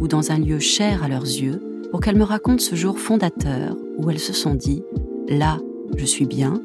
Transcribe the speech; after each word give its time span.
ou 0.00 0.08
dans 0.08 0.32
un 0.32 0.38
lieu 0.38 0.58
cher 0.58 1.04
à 1.04 1.08
leurs 1.08 1.22
yeux 1.24 1.62
pour 1.90 2.00
qu'elles 2.00 2.16
me 2.16 2.24
racontent 2.24 2.62
ce 2.62 2.74
jour 2.74 2.98
fondateur 2.98 3.76
où 3.98 4.10
elles 4.10 4.18
se 4.18 4.32
sont 4.32 4.54
dit⁇ 4.54 4.82
Là, 5.38 5.58
je 5.96 6.04
suis 6.04 6.26
bien, 6.26 6.60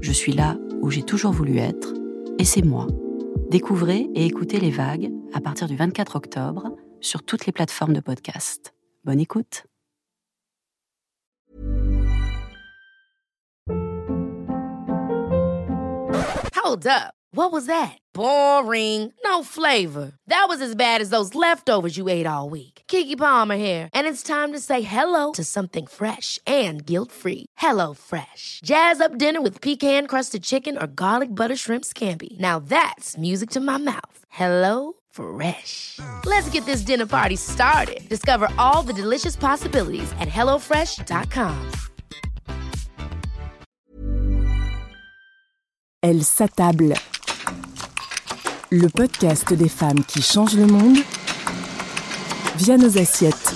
je 0.00 0.12
suis 0.12 0.32
là 0.32 0.58
où 0.82 0.90
j'ai 0.90 1.02
toujours 1.02 1.32
voulu 1.32 1.58
être, 1.58 1.94
et 2.38 2.44
c'est 2.44 2.64
moi. 2.64 2.86
Découvrez 3.50 4.08
et 4.14 4.26
écoutez 4.26 4.60
les 4.60 4.70
vagues 4.70 5.10
à 5.32 5.40
partir 5.40 5.68
du 5.68 5.76
24 5.76 6.16
octobre 6.16 6.76
sur 7.00 7.22
toutes 7.22 7.46
les 7.46 7.52
plateformes 7.52 7.94
de 7.94 8.00
podcast. 8.00 8.74
Bonne 9.04 9.20
écoute. 9.20 9.64
Hold 16.62 16.86
up. 16.86 17.14
What 17.32 17.52
was 17.52 17.66
that? 17.66 17.98
Boring. 18.12 19.12
No 19.24 19.42
flavor. 19.42 20.12
That 20.26 20.46
was 20.48 20.60
as 20.60 20.74
bad 20.74 21.00
as 21.00 21.10
those 21.10 21.34
leftovers 21.34 21.96
you 21.96 22.08
ate 22.08 22.26
all 22.26 22.50
week. 22.50 22.79
Kiki 22.90 23.14
Palmer 23.14 23.56
here, 23.56 23.88
and 23.94 24.08
it's 24.08 24.20
time 24.20 24.52
to 24.52 24.58
say 24.58 24.82
hello 24.82 25.30
to 25.32 25.44
something 25.44 25.86
fresh 25.86 26.40
and 26.44 26.84
guilt-free. 26.84 27.46
Hello 27.56 27.94
Fresh. 27.94 28.60
Jazz 28.64 29.00
up 29.00 29.16
dinner 29.16 29.40
with 29.40 29.60
pecan-crusted 29.60 30.42
chicken 30.42 30.76
or 30.76 30.88
garlic 30.88 31.28
butter 31.28 31.56
shrimp 31.56 31.84
scampi. 31.84 32.38
Now 32.38 32.58
that's 32.58 33.16
music 33.16 33.50
to 33.50 33.60
my 33.60 33.78
mouth. 33.78 34.24
Hello 34.28 34.94
Fresh. 35.10 36.00
Let's 36.26 36.50
get 36.50 36.66
this 36.66 36.82
dinner 36.82 37.06
party 37.06 37.36
started. 37.36 38.00
Discover 38.08 38.48
all 38.58 38.82
the 38.82 38.92
delicious 38.92 39.36
possibilities 39.36 40.10
at 40.18 40.28
hellofresh.com. 40.28 41.70
Elle 46.02 46.24
s'attable. 46.24 46.94
Le 48.72 48.88
podcast 48.88 49.52
des 49.52 49.68
femmes 49.68 50.04
qui 50.04 50.22
changent 50.22 50.56
le 50.56 50.66
monde 50.66 50.98
via 52.60 52.76
nos 52.76 52.98
assiettes. 52.98 53.54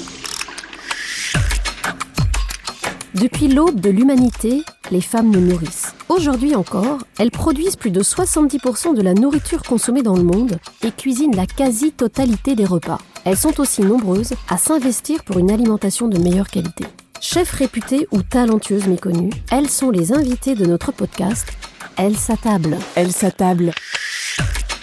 Depuis 3.14 3.48
l'aube 3.48 3.78
de 3.78 3.90
l'humanité, 3.90 4.62
les 4.90 5.02
femmes 5.02 5.30
nous 5.30 5.42
nourrissent. 5.42 5.94
Aujourd'hui 6.08 6.54
encore, 6.54 7.00
elles 7.18 7.30
produisent 7.30 7.76
plus 7.76 7.90
de 7.90 8.02
70% 8.02 8.94
de 8.94 9.02
la 9.02 9.12
nourriture 9.12 9.62
consommée 9.62 10.02
dans 10.02 10.16
le 10.16 10.22
monde 10.22 10.58
et 10.82 10.90
cuisinent 10.90 11.36
la 11.36 11.44
quasi-totalité 11.44 12.54
des 12.54 12.64
repas. 12.64 12.98
Elles 13.26 13.36
sont 13.36 13.60
aussi 13.60 13.82
nombreuses 13.82 14.32
à 14.48 14.56
s'investir 14.56 15.22
pour 15.24 15.38
une 15.38 15.50
alimentation 15.50 16.08
de 16.08 16.18
meilleure 16.18 16.48
qualité. 16.48 16.84
Chefs 17.20 17.52
réputées 17.52 18.08
ou 18.10 18.22
talentueuses 18.22 18.86
méconnues, 18.86 19.32
elles 19.50 19.68
sont 19.68 19.90
les 19.90 20.14
invitées 20.14 20.54
de 20.54 20.64
notre 20.64 20.92
podcast 20.92 21.46
Elles 21.96 22.16
s'attablent. 22.16 22.78
Elle 22.94 23.12
s'attable. 23.12 23.72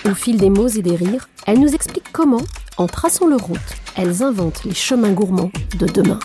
Au 0.06 0.14
fil 0.14 0.38
des 0.38 0.52
mots 0.52 0.68
et 0.68 0.84
des 0.84 0.96
rires, 0.96 1.28
elles 1.48 1.60
nous 1.60 1.74
expliquent 1.74 2.12
comment, 2.12 2.42
en 2.78 2.88
traçant 2.88 3.28
leur 3.28 3.42
route, 3.42 3.81
elles 3.98 4.24
inventent 4.24 4.64
les 4.64 4.74
chemins 4.74 5.12
gourmands 5.12 5.52
de 5.78 5.86
demain. 5.86 6.20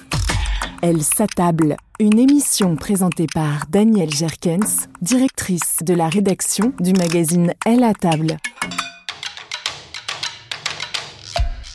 Elle 0.82 1.02
s'attable. 1.02 1.76
Une 1.98 2.18
émission 2.18 2.76
présentée 2.76 3.26
par 3.32 3.66
Danielle 3.68 4.12
Jerkens, 4.12 4.88
directrice 5.00 5.78
de 5.82 5.94
la 5.94 6.08
rédaction 6.08 6.72
du 6.80 6.92
magazine 6.92 7.54
Elle 7.64 7.82
à 7.82 7.94
table. 7.94 8.36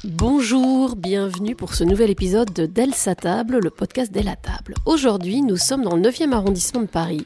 Bonjour, 0.04 0.96
bienvenue 0.96 1.56
pour 1.56 1.74
ce 1.74 1.84
nouvel 1.84 2.10
épisode 2.10 2.54
de 2.54 2.66
D'elle 2.66 2.94
sa 2.94 3.16
table, 3.16 3.60
le 3.60 3.70
podcast 3.70 4.12
d'Elle 4.12 4.30
à 4.30 4.36
table. 4.36 4.76
Aujourd'hui, 4.86 5.42
nous 5.42 5.58
sommes 5.58 5.84
dans 5.84 5.96
le 5.96 6.02
9e 6.02 6.32
arrondissement 6.32 6.82
de 6.82 6.88
Paris, 6.88 7.26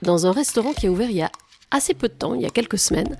dans 0.00 0.26
un 0.26 0.32
restaurant 0.32 0.72
qui 0.72 0.86
a 0.86 0.90
ouvert 0.90 1.10
il 1.10 1.16
y 1.16 1.22
a 1.22 1.30
assez 1.70 1.94
peu 1.94 2.08
de 2.08 2.14
temps, 2.14 2.34
il 2.34 2.42
y 2.42 2.46
a 2.46 2.50
quelques 2.50 2.78
semaines. 2.78 3.16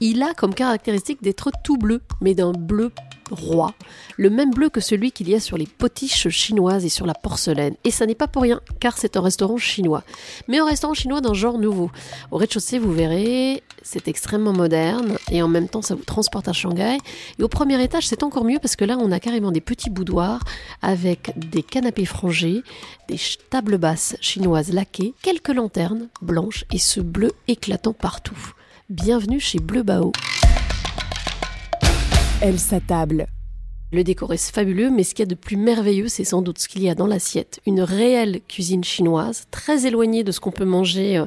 Il 0.00 0.22
a 0.22 0.34
comme 0.34 0.54
caractéristique 0.54 1.22
d'être 1.22 1.50
tout 1.64 1.78
bleu, 1.78 2.00
mais 2.20 2.34
d'un 2.34 2.52
bleu 2.52 2.92
roi, 3.32 3.74
le 4.16 4.30
même 4.30 4.50
bleu 4.50 4.68
que 4.68 4.80
celui 4.80 5.10
qu'il 5.10 5.28
y 5.28 5.34
a 5.34 5.40
sur 5.40 5.58
les 5.58 5.66
potiches 5.66 6.28
chinoises 6.28 6.84
et 6.84 6.88
sur 6.88 7.06
la 7.06 7.14
porcelaine. 7.14 7.74
Et 7.84 7.90
ça 7.90 8.06
n'est 8.06 8.14
pas 8.14 8.28
pour 8.28 8.42
rien, 8.42 8.60
car 8.80 8.98
c'est 8.98 9.16
un 9.16 9.20
restaurant 9.20 9.56
chinois. 9.56 10.04
Mais 10.48 10.58
un 10.58 10.66
restaurant 10.66 10.94
chinois 10.94 11.20
d'un 11.20 11.34
genre 11.34 11.58
nouveau. 11.58 11.90
Au 12.30 12.36
rez-de-chaussée, 12.36 12.78
vous 12.78 12.92
verrez, 12.92 13.62
c'est 13.82 14.08
extrêmement 14.08 14.52
moderne, 14.52 15.16
et 15.30 15.42
en 15.42 15.48
même 15.48 15.68
temps, 15.68 15.82
ça 15.82 15.94
vous 15.94 16.04
transporte 16.04 16.48
à 16.48 16.52
Shanghai. 16.52 16.98
Et 17.38 17.42
au 17.42 17.48
premier 17.48 17.82
étage, 17.82 18.06
c'est 18.06 18.22
encore 18.22 18.44
mieux, 18.44 18.58
parce 18.60 18.76
que 18.76 18.84
là, 18.84 18.96
on 18.98 19.10
a 19.12 19.20
carrément 19.20 19.52
des 19.52 19.60
petits 19.60 19.90
boudoirs, 19.90 20.40
avec 20.82 21.32
des 21.36 21.62
canapés 21.62 22.04
frangés, 22.04 22.62
des 23.08 23.18
tables 23.50 23.78
basses 23.78 24.16
chinoises 24.20 24.72
laquées, 24.72 25.14
quelques 25.22 25.48
lanternes 25.48 26.08
blanches, 26.20 26.64
et 26.72 26.78
ce 26.78 27.00
bleu 27.00 27.32
éclatant 27.48 27.92
partout. 27.92 28.52
Bienvenue 28.88 29.40
chez 29.40 29.58
Bleu 29.58 29.82
Bao. 29.82 30.12
Elle 32.44 32.58
s'attable. 32.58 33.28
Le 33.92 34.02
décor 34.02 34.32
est 34.32 34.50
fabuleux, 34.50 34.90
mais 34.90 35.04
ce 35.04 35.14
qu'il 35.14 35.22
y 35.22 35.28
a 35.28 35.30
de 35.30 35.36
plus 35.36 35.56
merveilleux, 35.56 36.08
c'est 36.08 36.24
sans 36.24 36.42
doute 36.42 36.58
ce 36.58 36.66
qu'il 36.66 36.82
y 36.82 36.88
a 36.88 36.96
dans 36.96 37.06
l'assiette. 37.06 37.60
Une 37.66 37.80
réelle 37.80 38.40
cuisine 38.48 38.82
chinoise, 38.82 39.46
très 39.52 39.86
éloignée 39.86 40.24
de 40.24 40.32
ce 40.32 40.40
qu'on 40.40 40.50
peut 40.50 40.64
manger 40.64 41.18
euh, 41.18 41.26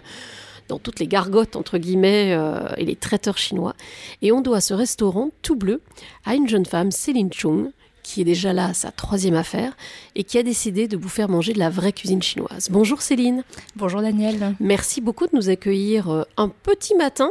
dans 0.67 0.77
toutes 0.77 0.99
les 0.99 1.07
gargotes, 1.07 1.55
entre 1.55 1.77
guillemets, 1.77 2.33
euh, 2.33 2.67
et 2.75 2.83
les 2.83 2.97
traiteurs 2.97 3.37
chinois. 3.37 3.75
Et 4.21 4.33
on 4.33 4.41
doit 4.41 4.59
ce 4.59 4.73
restaurant 4.73 5.29
tout 5.41 5.55
bleu 5.55 5.81
à 6.25 6.35
une 6.35 6.49
jeune 6.49 6.65
femme, 6.65 6.91
Céline 6.91 7.31
Chung, 7.31 7.69
qui 8.03 8.19
est 8.19 8.25
déjà 8.25 8.51
là 8.51 8.65
à 8.65 8.73
sa 8.73 8.91
troisième 8.91 9.35
affaire, 9.35 9.77
et 10.15 10.25
qui 10.25 10.37
a 10.37 10.43
décidé 10.43 10.89
de 10.89 10.97
vous 10.97 11.07
faire 11.07 11.29
manger 11.29 11.53
de 11.53 11.59
la 11.59 11.69
vraie 11.69 11.93
cuisine 11.93 12.21
chinoise. 12.21 12.67
Bonjour 12.69 13.01
Céline. 13.01 13.45
Bonjour 13.77 14.01
Daniel. 14.01 14.53
Merci 14.59 14.99
beaucoup 14.99 15.27
de 15.27 15.31
nous 15.33 15.47
accueillir 15.47 16.09
euh, 16.09 16.23
un 16.35 16.49
petit 16.49 16.93
matin 16.95 17.29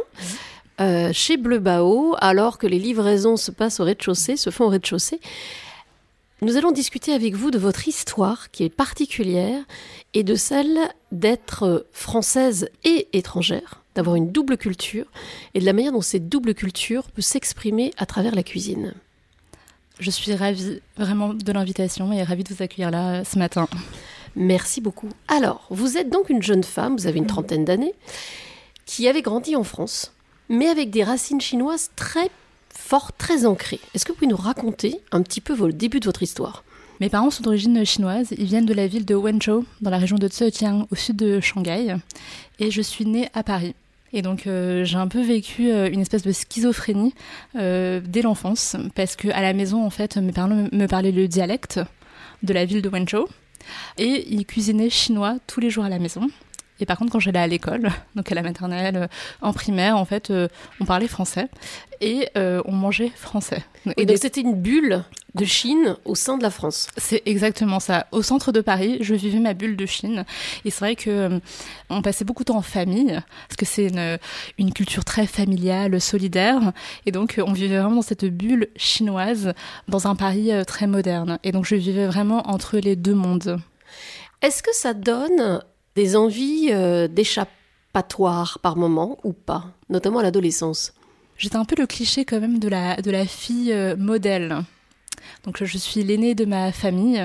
euh, 0.79 1.11
chez 1.13 1.37
Bleu 1.37 1.59
Bao, 1.59 2.15
alors 2.19 2.57
que 2.57 2.67
les 2.67 2.79
livraisons 2.79 3.37
se 3.37 3.51
passent 3.51 3.79
au 3.79 3.83
rez-de-chaussée, 3.83 4.37
se 4.37 4.49
font 4.49 4.65
au 4.65 4.69
rez-de-chaussée. 4.69 5.19
Nous 6.41 6.57
allons 6.57 6.71
discuter 6.71 7.13
avec 7.13 7.33
vous 7.33 7.49
de 7.49 7.57
votre 7.57 7.87
histoire 7.87 8.51
qui 8.51 8.63
est 8.65 8.69
particulière 8.69 9.63
et 10.13 10.23
de 10.23 10.35
celle 10.35 10.77
d'être 11.11 11.63
euh, 11.63 11.87
française 11.93 12.69
et 12.83 13.07
étrangère, 13.13 13.81
d'avoir 13.95 14.15
une 14.15 14.31
double 14.31 14.57
culture 14.57 15.05
et 15.53 15.59
de 15.59 15.65
la 15.65 15.73
manière 15.73 15.93
dont 15.93 16.01
cette 16.01 16.27
double 16.27 16.53
culture 16.53 17.03
peut 17.11 17.21
s'exprimer 17.21 17.93
à 17.97 18.05
travers 18.05 18.35
la 18.35 18.43
cuisine. 18.43 18.93
Je 19.99 20.11
suis 20.11 20.33
ravie 20.33 20.81
vraiment 20.97 21.33
de 21.33 21.51
l'invitation 21.53 22.11
et 22.11 22.21
ravie 22.21 22.43
de 22.43 22.53
vous 22.53 22.61
accueillir 22.61 22.91
là 22.91 23.21
euh, 23.21 23.23
ce 23.23 23.39
matin. 23.39 23.67
Merci 24.35 24.81
beaucoup. 24.81 25.09
Alors, 25.29 25.65
vous 25.69 25.97
êtes 25.97 26.09
donc 26.09 26.29
une 26.29 26.43
jeune 26.43 26.63
femme, 26.63 26.97
vous 26.97 27.07
avez 27.07 27.19
une 27.19 27.27
trentaine 27.27 27.63
d'années, 27.63 27.93
qui 28.85 29.07
avait 29.07 29.21
grandi 29.21 29.55
en 29.55 29.63
France, 29.63 30.11
mais 30.49 30.67
avec 30.67 30.89
des 30.89 31.03
racines 31.03 31.41
chinoises 31.41 31.91
très 31.95 32.29
fortes, 32.69 33.15
très 33.17 33.45
ancrées. 33.45 33.79
Est-ce 33.93 34.05
que 34.05 34.11
vous 34.11 34.17
pouvez 34.17 34.31
nous 34.31 34.35
raconter 34.35 34.99
un 35.11 35.21
petit 35.21 35.41
peu 35.41 35.55
le 35.55 35.73
début 35.73 35.99
de 35.99 36.05
votre 36.05 36.23
histoire? 36.23 36.63
Mes 37.01 37.09
parents 37.09 37.29
sont 37.29 37.43
d'origine 37.43 37.85
chinoise, 37.85 38.33
ils 38.37 38.45
viennent 38.45 38.65
de 38.65 38.73
la 38.73 38.87
ville 38.87 39.05
de 39.05 39.15
Wenzhou, 39.15 39.65
dans 39.81 39.89
la 39.89 39.97
région 39.97 40.17
de 40.17 40.29
Zhejiang, 40.29 40.87
au 40.91 40.95
sud 40.95 41.17
de 41.17 41.41
Shanghai, 41.41 41.95
et 42.59 42.71
je 42.71 42.81
suis 42.81 43.05
née 43.05 43.27
à 43.33 43.43
Paris. 43.43 43.75
Et 44.13 44.21
donc 44.21 44.47
euh, 44.47 44.85
j'ai 44.85 44.95
un 44.95 45.09
peu 45.09 45.21
vécu 45.21 45.71
euh, 45.71 45.89
une 45.91 45.99
espèce 45.99 46.21
de 46.21 46.31
schizophrénie 46.31 47.13
euh, 47.57 47.99
dès 48.05 48.21
l'enfance, 48.21 48.77
parce 48.95 49.17
que 49.17 49.27
à 49.27 49.41
la 49.41 49.51
maison 49.51 49.85
en 49.85 49.89
fait 49.89 50.15
mes 50.15 50.31
parents 50.31 50.69
me 50.71 50.85
parlaient 50.85 51.11
le 51.11 51.27
dialecte 51.27 51.81
de 52.43 52.53
la 52.53 52.63
ville 52.63 52.81
de 52.81 52.87
Wenzhou, 52.87 53.27
et 53.97 54.25
ils 54.33 54.45
cuisinaient 54.45 54.89
chinois 54.89 55.37
tous 55.47 55.59
les 55.59 55.69
jours 55.69 55.83
à 55.83 55.89
la 55.89 55.99
maison. 55.99 56.29
Et 56.79 56.85
par 56.85 56.97
contre, 56.97 57.11
quand 57.11 57.19
j'allais 57.19 57.39
à 57.39 57.47
l'école, 57.47 57.89
donc 58.15 58.31
à 58.31 58.35
la 58.35 58.41
maternelle, 58.41 59.09
en 59.41 59.53
primaire, 59.53 59.97
en 59.97 60.05
fait, 60.05 60.31
on 60.79 60.85
parlait 60.85 61.07
français 61.07 61.47
et 62.01 62.29
on 62.35 62.71
mangeait 62.71 63.11
français. 63.15 63.63
Et 63.97 64.05
donc 64.05 64.17
c'était 64.17 64.41
une 64.41 64.55
bulle 64.55 65.03
de 65.35 65.45
Chine 65.45 65.97
au 66.05 66.15
sein 66.15 66.37
de 66.37 66.43
la 66.43 66.49
France. 66.49 66.87
C'est 66.97 67.21
exactement 67.25 67.79
ça. 67.79 68.07
Au 68.11 68.21
centre 68.21 68.51
de 68.51 68.61
Paris, 68.61 68.97
je 69.01 69.13
vivais 69.13 69.39
ma 69.39 69.53
bulle 69.53 69.75
de 69.75 69.85
Chine. 69.85 70.25
Et 70.63 70.71
c'est 70.71 70.79
vrai 70.79 70.95
que 70.95 71.09
euh, 71.09 71.39
on 71.89 72.01
passait 72.01 72.25
beaucoup 72.25 72.43
de 72.43 72.47
temps 72.47 72.57
en 72.57 72.61
famille, 72.61 73.19
parce 73.47 73.57
que 73.57 73.65
c'est 73.65 73.87
une, 73.87 74.17
une, 74.57 74.73
culture 74.73 75.03
très 75.03 75.27
familiale, 75.27 75.99
solidaire. 75.99 76.71
Et 77.05 77.11
donc 77.11 77.39
on 77.45 77.51
vivait 77.51 77.77
vraiment 77.77 77.97
dans 77.97 78.01
cette 78.01 78.25
bulle 78.25 78.69
chinoise, 78.75 79.53
dans 79.87 80.07
un 80.07 80.15
Paris 80.15 80.51
euh, 80.51 80.63
très 80.63 80.87
moderne. 80.87 81.37
Et 81.43 81.51
donc 81.51 81.65
je 81.65 81.75
vivais 81.75 82.07
vraiment 82.07 82.49
entre 82.49 82.77
les 82.77 82.95
deux 82.95 83.15
mondes. 83.15 83.59
Est-ce 84.41 84.63
que 84.63 84.73
ça 84.73 84.93
donne 84.93 85.61
des 85.95 86.15
envies 86.15 86.69
euh, 86.71 87.07
d'échappatoire 87.07 88.59
par 88.61 88.75
moment 88.75 89.17
ou 89.23 89.33
pas, 89.33 89.65
notamment 89.89 90.19
à 90.19 90.23
l'adolescence 90.23 90.93
J'étais 91.37 91.57
un 91.57 91.65
peu 91.65 91.75
le 91.77 91.85
cliché 91.85 92.23
quand 92.23 92.39
même 92.39 92.59
de 92.59 92.69
la, 92.69 93.25
fille 93.25 93.73
euh, 93.73 93.97
modèle. 93.97 94.63
Donc 95.43 95.63
je 95.63 95.77
suis 95.77 96.01
l'aînée 96.03 96.33
de 96.33 96.45
ma 96.45 96.71
famille 96.71 97.21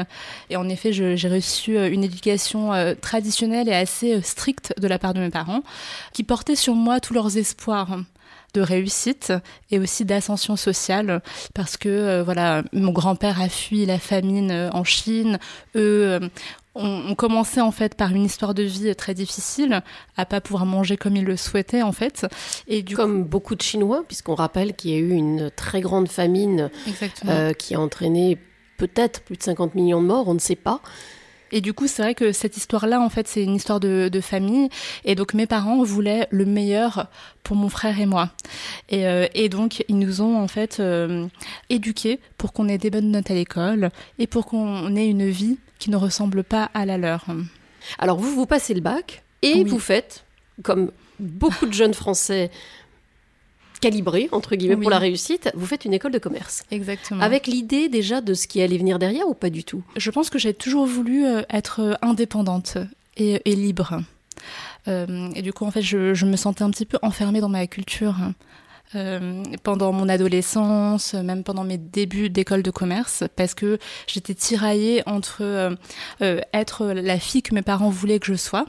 et 0.49 0.56
en 0.56 0.69
effet 0.69 0.93
j'ai 0.93 1.28
reçu 1.28 1.76
euh, 1.76 1.90
une 1.90 2.05
éducation 2.05 2.72
traditionnelle 3.00 3.69
et 3.69 3.75
assez 3.75 4.20
stricte 4.22 4.75
de 4.78 4.88
la 4.88 4.99
part 4.99 5.14
de 5.14 5.20
mes 5.20 5.31
parents 5.31 5.62
qui 6.12 6.25
portaient 6.25 6.56
sur 6.56 6.75
moi 6.75 7.00
tous 7.00 7.14
leurs 7.14 7.37
espoirs 7.37 7.99
de 8.52 8.61
réussite 8.61 9.32
et 9.70 9.78
aussi 9.78 10.05
d'ascension 10.05 10.56
sociale 10.56 11.22
parce 11.55 11.76
que 11.76 12.22
voilà 12.22 12.64
mon 12.72 12.90
grand-père 12.90 13.40
a 13.40 13.49
fui 13.49 13.87
la 13.87 13.99
famine 13.99 14.70
en 14.72 14.82
Chine 14.82 15.38
eux 15.76 16.20
on, 16.75 17.14
commençait 17.14 17.61
en 17.61 17.72
fait 17.72 17.94
par 17.94 18.12
une 18.12 18.25
histoire 18.25 18.55
de 18.55 18.62
vie 18.62 18.94
très 18.94 19.14
difficile, 19.14 19.82
à 20.17 20.25
pas 20.25 20.40
pouvoir 20.40 20.67
manger 20.67 20.96
comme 20.96 21.17
ils 21.17 21.25
le 21.25 21.37
souhaitaient 21.37 21.82
en 21.82 21.93
fait. 21.93 22.26
Et 22.69 22.82
du 22.82 22.96
comme 22.96 23.25
beaucoup 23.25 23.55
de 23.55 23.62
Chinois, 23.62 24.05
puisqu'on 24.06 24.34
rappelle 24.34 24.75
qu'il 24.75 24.90
y 24.93 24.94
a 24.94 24.99
eu 24.99 25.11
une 25.11 25.50
très 25.55 25.81
grande 25.81 26.08
famine 26.08 26.70
euh, 27.26 27.52
qui 27.52 27.75
a 27.75 27.81
entraîné 27.81 28.38
peut-être 28.76 29.22
plus 29.22 29.37
de 29.37 29.43
50 29.43 29.75
millions 29.75 30.00
de 30.00 30.06
morts, 30.06 30.28
on 30.28 30.34
ne 30.34 30.38
sait 30.38 30.56
pas. 30.56 30.81
Et 31.52 31.61
du 31.61 31.72
coup, 31.72 31.88
c'est 31.88 32.02
vrai 32.02 32.14
que 32.14 32.31
cette 32.31 32.56
histoire-là, 32.56 33.00
en 33.00 33.08
fait, 33.08 33.26
c'est 33.26 33.43
une 33.43 33.56
histoire 33.56 33.81
de, 33.81 34.20
famille. 34.20 34.69
Et 35.05 35.17
donc, 35.17 35.34
mes 35.34 35.46
parents 35.46 35.82
voulaient 35.82 36.28
le 36.31 36.44
meilleur 36.44 37.08
pour 37.43 37.56
mon 37.56 37.69
frère 37.69 37.99
et 37.99 38.06
moi. 38.06 38.31
Et, 38.88 39.06
euh, 39.06 39.26
donc, 39.50 39.84
ils 39.88 39.99
nous 39.99 40.20
ont, 40.20 40.40
en 40.40 40.46
fait, 40.46 40.78
euh, 40.78 41.26
éduqués 41.69 42.20
pour 42.38 42.52
qu'on 42.52 42.69
ait 42.69 42.78
des 42.78 42.90
bonnes 42.90 43.11
notes 43.11 43.31
à 43.31 43.34
l'école 43.34 43.90
et 44.20 44.28
pour 44.28 44.46
qu'on 44.46 44.94
ait 44.94 45.08
une 45.08 45.28
vie 45.28 45.58
qui 45.81 45.91
ne 45.91 45.97
ressemble 45.97 46.44
pas 46.44 46.71
à 46.75 46.87
la 46.87 46.97
leur. 46.97 47.27
Alors 47.99 48.19
vous, 48.19 48.32
vous 48.32 48.47
passez 48.47 48.75
le 48.75 48.81
bac 48.81 49.25
et 49.43 49.65
vous 49.65 49.81
faites, 49.81 50.25
comme 50.62 50.93
beaucoup 51.19 51.67
de 51.67 51.73
jeunes 51.73 51.94
Français 51.94 52.50
calibrés, 53.81 54.29
entre 54.31 54.56
guillemets, 54.56 54.77
pour 54.77 54.91
la 54.91 54.99
réussite, 54.99 55.50
vous 55.55 55.67
faites 55.67 55.87
une 55.87 55.94
école 55.94 56.12
de 56.12 56.19
commerce. 56.19 56.65
Exactement. 56.71 57.23
Avec 57.23 57.47
l'idée 57.47 57.88
déjà 57.88 58.21
de 58.21 58.35
ce 58.35 58.47
qui 58.47 58.61
allait 58.61 58.77
venir 58.77 58.99
derrière 58.99 59.27
ou 59.27 59.35
pas 59.35 59.50
du 59.50 59.65
tout? 59.65 59.82
Je 59.97 60.11
pense 60.11 60.31
que 60.31 60.38
j'ai 60.38 60.53
toujours 60.53 60.87
voulu 60.87 61.25
euh, 61.25 61.43
être 61.50 61.99
indépendante 62.03 62.77
et, 63.17 63.41
libre. 63.47 64.03
Euh, 64.87 65.31
et 65.35 65.43
du 65.43 65.53
coup, 65.53 65.65
en 65.65 65.71
fait, 65.71 65.82
je, 65.82 66.12
je, 66.15 66.27
me 66.27 66.37
sentais 66.37 66.62
un 66.62 66.71
petit 66.71 66.87
peu 66.87 66.99
enfermée 67.03 67.41
dans 67.41 67.49
ma 67.49 67.67
culture. 67.67 68.17
Euh, 68.96 69.44
pendant 69.62 69.92
mon 69.92 70.08
adolescence, 70.08 71.14
même 71.14 71.44
pendant 71.44 71.62
mes 71.62 71.78
débuts 71.78 72.28
d'école 72.28 72.64
de 72.64 72.72
commerce, 72.72 73.22
parce 73.37 73.54
que 73.54 73.78
j'étais 74.08 74.34
tiraillée 74.34 75.04
entre 75.06 75.42
euh, 75.42 75.76
euh, 76.22 76.40
être 76.52 76.87
la 76.87 77.20
fille 77.20 77.42
que 77.42 77.54
mes 77.54 77.62
parents 77.62 77.90
voulaient 77.90 78.19
que 78.19 78.26
je 78.26 78.34
sois 78.34 78.66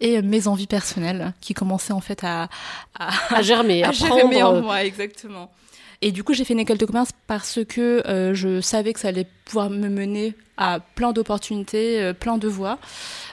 et 0.00 0.22
mes 0.22 0.48
envies 0.48 0.66
personnelles 0.66 1.34
qui 1.42 1.52
commençaient 1.52 1.92
en 1.92 2.00
fait 2.00 2.24
à, 2.24 2.48
à, 2.98 3.42
germer, 3.42 3.84
à, 3.84 3.92
germer 3.92 4.42
en 4.42 4.62
moi, 4.62 4.82
exactement. 4.82 5.50
Et 6.02 6.12
du 6.12 6.24
coup, 6.24 6.32
j'ai 6.32 6.44
fait 6.44 6.54
une 6.54 6.60
école 6.60 6.78
de 6.78 6.86
commerce 6.86 7.10
parce 7.26 7.60
que 7.68 8.02
euh, 8.06 8.32
je 8.32 8.62
savais 8.62 8.94
que 8.94 9.00
ça 9.00 9.08
allait 9.08 9.26
pouvoir 9.44 9.68
me 9.68 9.88
mener 9.88 10.34
à 10.56 10.80
plein 10.80 11.12
d'opportunités, 11.12 12.00
euh, 12.00 12.14
plein 12.14 12.38
de 12.38 12.48
voies. 12.48 12.78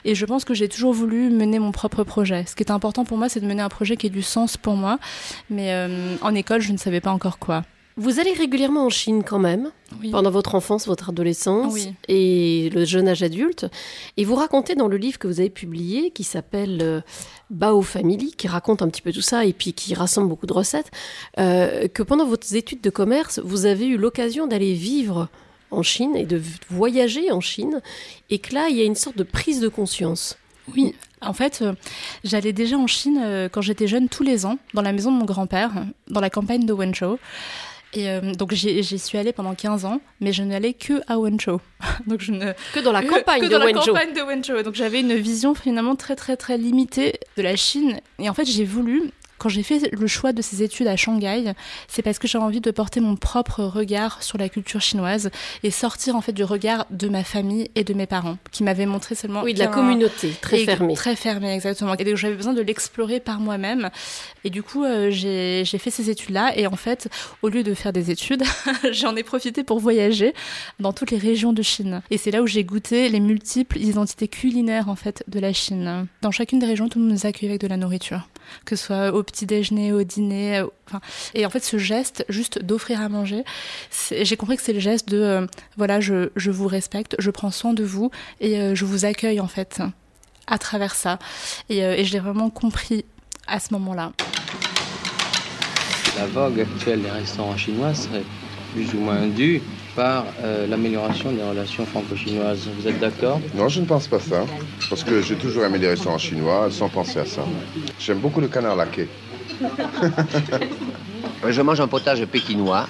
Et 0.04 0.14
je 0.14 0.26
pense 0.26 0.44
que 0.44 0.52
j'ai 0.52 0.68
toujours 0.68 0.92
voulu 0.92 1.30
mener 1.30 1.58
mon 1.58 1.72
propre 1.72 2.04
projet. 2.04 2.44
Ce 2.46 2.54
qui 2.54 2.62
est 2.62 2.70
important 2.70 3.06
pour 3.06 3.16
moi, 3.16 3.30
c'est 3.30 3.40
de 3.40 3.46
mener 3.46 3.62
un 3.62 3.70
projet 3.70 3.96
qui 3.96 4.06
ait 4.06 4.10
du 4.10 4.22
sens 4.22 4.58
pour 4.58 4.74
moi. 4.74 4.98
Mais 5.48 5.72
euh, 5.72 6.16
en 6.20 6.34
école, 6.34 6.60
je 6.60 6.72
ne 6.72 6.78
savais 6.78 7.00
pas 7.00 7.10
encore 7.10 7.38
quoi. 7.38 7.64
Vous 7.98 8.20
allez 8.20 8.32
régulièrement 8.32 8.86
en 8.86 8.90
Chine 8.90 9.24
quand 9.24 9.40
même, 9.40 9.72
pendant 10.12 10.30
votre 10.30 10.54
enfance, 10.54 10.86
votre 10.86 11.08
adolescence 11.08 11.74
et 12.06 12.70
le 12.72 12.84
jeune 12.84 13.08
âge 13.08 13.24
adulte. 13.24 13.66
Et 14.16 14.24
vous 14.24 14.36
racontez 14.36 14.76
dans 14.76 14.86
le 14.86 14.96
livre 14.96 15.18
que 15.18 15.26
vous 15.26 15.40
avez 15.40 15.50
publié, 15.50 16.12
qui 16.12 16.22
s'appelle 16.22 16.78
euh, 16.80 17.00
Bao 17.50 17.82
Family, 17.82 18.34
qui 18.36 18.46
raconte 18.46 18.82
un 18.82 18.88
petit 18.88 19.02
peu 19.02 19.12
tout 19.12 19.20
ça 19.20 19.44
et 19.44 19.52
puis 19.52 19.72
qui 19.72 19.94
rassemble 19.94 20.28
beaucoup 20.28 20.46
de 20.46 20.52
recettes, 20.52 20.92
euh, 21.40 21.88
que 21.88 22.04
pendant 22.04 22.24
vos 22.24 22.36
études 22.36 22.82
de 22.82 22.90
commerce, 22.90 23.40
vous 23.42 23.66
avez 23.66 23.86
eu 23.86 23.96
l'occasion 23.96 24.46
d'aller 24.46 24.74
vivre 24.74 25.28
en 25.72 25.82
Chine 25.82 26.14
et 26.14 26.24
de 26.24 26.40
voyager 26.70 27.32
en 27.32 27.40
Chine, 27.40 27.82
et 28.30 28.38
que 28.38 28.54
là, 28.54 28.68
il 28.68 28.76
y 28.76 28.80
a 28.80 28.84
une 28.84 28.94
sorte 28.94 29.18
de 29.18 29.24
prise 29.24 29.58
de 29.58 29.68
conscience. 29.68 30.38
Oui, 30.76 30.94
en 31.20 31.32
fait, 31.32 31.62
euh, 31.62 31.72
j'allais 32.22 32.52
déjà 32.52 32.76
en 32.78 32.86
Chine 32.86 33.48
quand 33.50 33.60
j'étais 33.60 33.88
jeune 33.88 34.08
tous 34.08 34.22
les 34.22 34.46
ans, 34.46 34.56
dans 34.72 34.82
la 34.82 34.92
maison 34.92 35.10
de 35.10 35.16
mon 35.16 35.24
grand-père, 35.24 35.72
dans 36.06 36.20
la 36.20 36.30
campagne 36.30 36.64
de 36.64 36.72
Wenzhou. 36.72 37.18
Et 37.94 38.10
euh, 38.10 38.34
donc 38.34 38.52
j'y 38.52 38.98
suis 38.98 39.18
allée 39.18 39.32
pendant 39.32 39.54
15 39.54 39.84
ans, 39.84 40.00
mais 40.20 40.32
je 40.32 40.42
n'allais 40.42 40.74
que 40.74 41.00
à 41.06 41.18
Wenzhou. 41.18 41.60
donc 42.06 42.20
je 42.20 42.32
ne 42.32 42.52
que 42.74 42.80
dans 42.80 42.92
la 42.92 43.02
campagne 43.02 43.40
que 43.40 43.46
de 43.46 43.52
dans 43.52 43.64
la 43.64 43.72
campagne 43.72 44.12
de 44.12 44.20
Wenzhou. 44.20 44.62
Donc 44.62 44.74
j'avais 44.74 45.00
une 45.00 45.14
vision 45.14 45.54
finalement 45.54 45.96
très 45.96 46.14
très 46.14 46.36
très 46.36 46.58
limitée 46.58 47.18
de 47.36 47.42
la 47.42 47.56
Chine. 47.56 48.00
Et 48.18 48.28
en 48.28 48.34
fait, 48.34 48.44
j'ai 48.44 48.64
voulu 48.64 49.10
quand 49.38 49.48
j'ai 49.48 49.62
fait 49.62 49.90
le 49.92 50.06
choix 50.06 50.32
de 50.32 50.42
ces 50.42 50.62
études 50.62 50.88
à 50.88 50.96
Shanghai, 50.96 51.52
c'est 51.86 52.02
parce 52.02 52.18
que 52.18 52.28
j'ai 52.28 52.38
envie 52.38 52.60
de 52.60 52.70
porter 52.70 53.00
mon 53.00 53.16
propre 53.16 53.64
regard 53.64 54.22
sur 54.22 54.38
la 54.38 54.48
culture 54.48 54.80
chinoise 54.80 55.30
et 55.62 55.70
sortir 55.70 56.16
en 56.16 56.20
fait 56.20 56.32
du 56.32 56.44
regard 56.44 56.86
de 56.90 57.08
ma 57.08 57.24
famille 57.24 57.70
et 57.74 57.84
de 57.84 57.94
mes 57.94 58.06
parents, 58.06 58.38
qui 58.50 58.62
m'avaient 58.62 58.86
montré 58.86 59.14
seulement. 59.14 59.42
Oui, 59.42 59.54
de 59.54 59.58
la 59.58 59.68
communauté, 59.68 60.34
très 60.40 60.64
fermée. 60.64 60.94
Très 60.94 61.16
fermée, 61.16 61.54
exactement. 61.54 61.94
Et 61.94 62.04
donc 62.04 62.16
j'avais 62.16 62.34
besoin 62.34 62.52
de 62.52 62.62
l'explorer 62.62 63.20
par 63.20 63.40
moi-même. 63.40 63.90
Et 64.44 64.50
du 64.50 64.62
coup, 64.62 64.84
euh, 64.84 65.10
j'ai 65.10 65.64
fait 65.64 65.90
ces 65.90 66.10
études-là. 66.10 66.56
Et 66.56 66.66
en 66.66 66.76
fait, 66.76 67.08
au 67.42 67.48
lieu 67.48 67.62
de 67.62 67.74
faire 67.74 67.92
des 67.92 68.10
études, 68.10 68.42
j'en 68.92 69.16
ai 69.16 69.22
profité 69.22 69.64
pour 69.64 69.78
voyager 69.78 70.34
dans 70.80 70.92
toutes 70.92 71.10
les 71.10 71.18
régions 71.18 71.52
de 71.52 71.62
Chine. 71.62 72.02
Et 72.10 72.18
c'est 72.18 72.30
là 72.30 72.42
où 72.42 72.46
j'ai 72.46 72.64
goûté 72.64 73.08
les 73.08 73.20
multiples 73.20 73.78
identités 73.78 74.28
culinaires 74.28 74.88
en 74.88 74.96
fait 74.96 75.24
de 75.28 75.40
la 75.40 75.52
Chine. 75.52 76.06
Dans 76.22 76.30
chacune 76.30 76.58
des 76.58 76.66
régions, 76.66 76.88
tout 76.88 76.98
le 76.98 77.04
monde 77.04 77.14
nous 77.14 77.26
accueille 77.26 77.48
avec 77.48 77.60
de 77.60 77.66
la 77.66 77.76
nourriture 77.76 78.28
que 78.64 78.76
ce 78.76 78.86
soit 78.86 79.12
au 79.12 79.22
petit 79.22 79.46
déjeuner, 79.46 79.92
au 79.92 80.02
dîner. 80.02 80.64
Enfin, 80.86 81.00
et 81.34 81.46
en 81.46 81.50
fait, 81.50 81.64
ce 81.64 81.78
geste, 81.78 82.24
juste 82.28 82.62
d'offrir 82.62 83.00
à 83.00 83.08
manger, 83.08 83.44
j'ai 84.10 84.36
compris 84.36 84.56
que 84.56 84.62
c'est 84.62 84.72
le 84.72 84.80
geste 84.80 85.08
de 85.08 85.18
euh, 85.18 85.46
voilà, 85.76 86.00
je, 86.00 86.30
je, 86.36 86.50
vous 86.50 86.66
respecte, 86.66 87.16
je 87.18 87.30
prends 87.30 87.50
soin 87.50 87.74
de 87.74 87.84
vous 87.84 88.10
et 88.40 88.58
euh, 88.58 88.74
je 88.74 88.84
vous 88.84 89.04
accueille 89.04 89.40
en 89.40 89.48
fait 89.48 89.80
à 90.46 90.58
travers 90.58 90.94
ça. 90.94 91.18
Et, 91.68 91.84
euh, 91.84 91.94
et 91.96 92.04
je 92.04 92.12
l'ai 92.12 92.20
vraiment 92.20 92.50
compris 92.50 93.04
à 93.46 93.60
ce 93.60 93.72
moment-là. 93.74 94.12
La 96.16 96.26
vogue 96.26 96.60
actuelle 96.60 97.02
des 97.02 97.10
restaurants 97.10 97.56
chinois 97.56 97.94
serait 97.94 98.24
plus 98.72 98.94
ou 98.94 98.98
moins 98.98 99.26
due 99.26 99.62
par 99.96 100.26
euh, 100.42 100.66
l'amélioration 100.66 101.32
des 101.32 101.42
relations 101.42 101.84
franco-chinoises. 101.86 102.68
Vous 102.78 102.86
êtes 102.86 103.00
d'accord? 103.00 103.40
Non, 103.54 103.68
je 103.68 103.80
ne 103.80 103.86
pense 103.86 104.06
pas 104.06 104.20
ça. 104.20 104.44
Parce 104.88 105.02
que 105.04 105.22
j'ai 105.22 105.36
toujours 105.36 105.64
aimé 105.64 105.78
les 105.78 105.88
restaurants 105.88 106.18
chinois 106.18 106.68
sans 106.70 106.88
penser 106.88 107.20
à 107.20 107.24
ça. 107.26 107.42
J'aime 107.98 108.18
beaucoup 108.18 108.40
le 108.40 108.48
canard 108.48 108.76
laqué. 108.76 109.08
je 111.48 111.62
mange 111.62 111.80
un 111.80 111.88
potage 111.88 112.24
pékinois. 112.26 112.88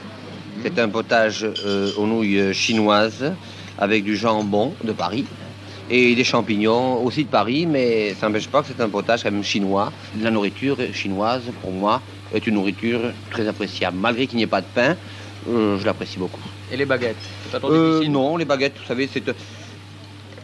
C'est 0.62 0.78
un 0.78 0.88
potage 0.88 1.46
euh, 1.64 1.92
aux 1.96 2.06
nouilles 2.06 2.52
chinoises 2.52 3.32
avec 3.78 4.04
du 4.04 4.16
jambon 4.16 4.74
de 4.82 4.92
Paris 4.92 5.24
et 5.90 6.14
des 6.14 6.24
champignons 6.24 7.02
aussi 7.02 7.24
de 7.24 7.28
Paris, 7.28 7.66
mais 7.66 8.14
ça 8.14 8.26
n'empêche 8.26 8.48
pas 8.48 8.62
que 8.62 8.68
c'est 8.68 8.82
un 8.82 8.88
potage 8.88 9.22
quand 9.22 9.30
même 9.30 9.42
chinois. 9.42 9.92
La 10.20 10.30
nourriture 10.30 10.76
chinoise, 10.92 11.42
pour 11.62 11.72
moi, 11.72 12.02
est 12.34 12.46
une 12.46 12.54
nourriture 12.54 13.00
très 13.30 13.48
appréciable. 13.48 13.96
Malgré 13.98 14.26
qu'il 14.26 14.36
n'y 14.36 14.42
ait 14.42 14.48
pas 14.48 14.60
de 14.60 14.66
pain, 14.74 14.90
euh, 14.90 14.94
je 15.46 15.84
l'apprécie 15.84 16.18
beaucoup. 16.18 16.40
Et 16.70 16.76
les 16.76 16.84
baguettes 16.84 17.16
pas 17.50 17.58
trop 17.58 17.70
euh, 17.70 18.06
Non, 18.08 18.36
les 18.36 18.44
baguettes, 18.44 18.74
vous 18.78 18.86
savez, 18.86 19.08
c'est, 19.12 19.22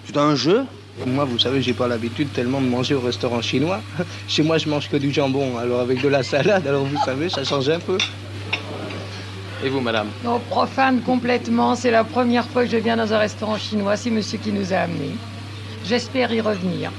c'est 0.06 0.16
un 0.16 0.34
jeu. 0.34 0.64
Moi, 1.06 1.24
vous 1.24 1.38
savez, 1.38 1.60
j'ai 1.60 1.72
pas 1.72 1.88
l'habitude 1.88 2.32
tellement 2.32 2.60
de 2.60 2.66
manger 2.66 2.94
au 2.94 3.00
restaurant 3.00 3.42
chinois. 3.42 3.80
Chez 4.28 4.42
moi, 4.42 4.58
je 4.58 4.68
mange 4.68 4.88
que 4.88 4.96
du 4.96 5.12
jambon, 5.12 5.58
alors 5.58 5.80
avec 5.80 6.00
de 6.00 6.08
la 6.08 6.22
salade, 6.22 6.66
alors 6.66 6.84
vous 6.84 6.98
savez, 7.04 7.28
ça 7.28 7.42
change 7.44 7.68
un 7.68 7.80
peu. 7.80 7.98
Et 9.64 9.68
vous, 9.68 9.80
madame? 9.80 10.08
Non, 10.24 10.40
profane 10.50 11.00
complètement. 11.00 11.74
C'est 11.74 11.90
la 11.90 12.04
première 12.04 12.46
fois 12.46 12.64
que 12.64 12.70
je 12.70 12.76
viens 12.76 12.96
dans 12.96 13.12
un 13.12 13.18
restaurant 13.18 13.58
chinois. 13.58 13.96
C'est 13.96 14.10
monsieur 14.10 14.38
qui 14.38 14.52
nous 14.52 14.72
a 14.72 14.76
amenés. 14.76 15.16
J'espère 15.86 16.32
y 16.32 16.40
revenir. 16.40 16.90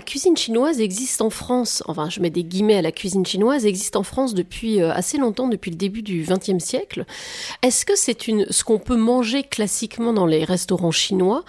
Cuisine 0.00 0.36
chinoise 0.36 0.80
existe 0.80 1.20
en 1.20 1.30
France, 1.30 1.82
enfin 1.86 2.08
je 2.08 2.20
mets 2.20 2.30
des 2.30 2.44
guillemets 2.44 2.76
à 2.76 2.82
la 2.82 2.92
cuisine 2.92 3.26
chinoise, 3.26 3.66
existe 3.66 3.96
en 3.96 4.04
France 4.04 4.34
depuis 4.34 4.80
euh, 4.80 4.92
assez 4.92 5.18
longtemps, 5.18 5.48
depuis 5.48 5.72
le 5.72 5.76
début 5.76 6.02
du 6.02 6.22
XXe 6.22 6.62
siècle. 6.62 7.04
Est-ce 7.62 7.84
que 7.84 7.96
c'est 7.96 8.28
une 8.28 8.46
ce 8.50 8.62
qu'on 8.62 8.78
peut 8.78 8.96
manger 8.96 9.42
classiquement 9.42 10.12
dans 10.12 10.26
les 10.26 10.44
restaurants 10.44 10.92
chinois 10.92 11.44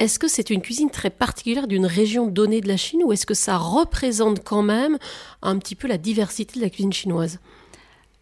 Est-ce 0.00 0.18
que 0.18 0.26
c'est 0.26 0.50
une 0.50 0.62
cuisine 0.62 0.90
très 0.90 1.10
particulière 1.10 1.68
d'une 1.68 1.86
région 1.86 2.26
donnée 2.26 2.60
de 2.60 2.68
la 2.68 2.76
Chine 2.76 3.04
ou 3.04 3.12
est-ce 3.12 3.26
que 3.26 3.34
ça 3.34 3.56
représente 3.56 4.42
quand 4.42 4.62
même 4.62 4.98
un 5.42 5.56
petit 5.58 5.76
peu 5.76 5.86
la 5.86 5.98
diversité 5.98 6.58
de 6.58 6.64
la 6.64 6.70
cuisine 6.70 6.92
chinoise? 6.92 7.38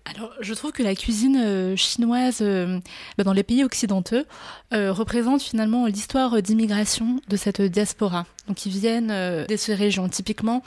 Alors, 0.04 0.32
je 0.40 0.52
trouve 0.54 0.73
que 0.73 0.82
la 0.82 0.97
cuisine 0.97 1.37
euh, 1.37 1.76
chinoise 1.76 2.38
euh, 2.40 2.80
bah, 3.16 3.25
dans 3.25 3.32
les 3.32 3.44
pays 3.44 3.62
occidentaux 3.62 4.25
euh, 4.75 4.92
représente 4.92 5.42
finalement 5.42 5.87
l'histoire 5.87 6.42
d'immigration 6.42 7.21
de 7.28 7.37
cette 7.37 7.62
diaspora. 7.62 8.26
Donc, 8.49 8.66
ils 8.66 8.73
viennent 8.73 9.47
de 9.47 9.56
ces 9.56 9.73
régions, 9.73 10.09
typiquement. 10.09 10.64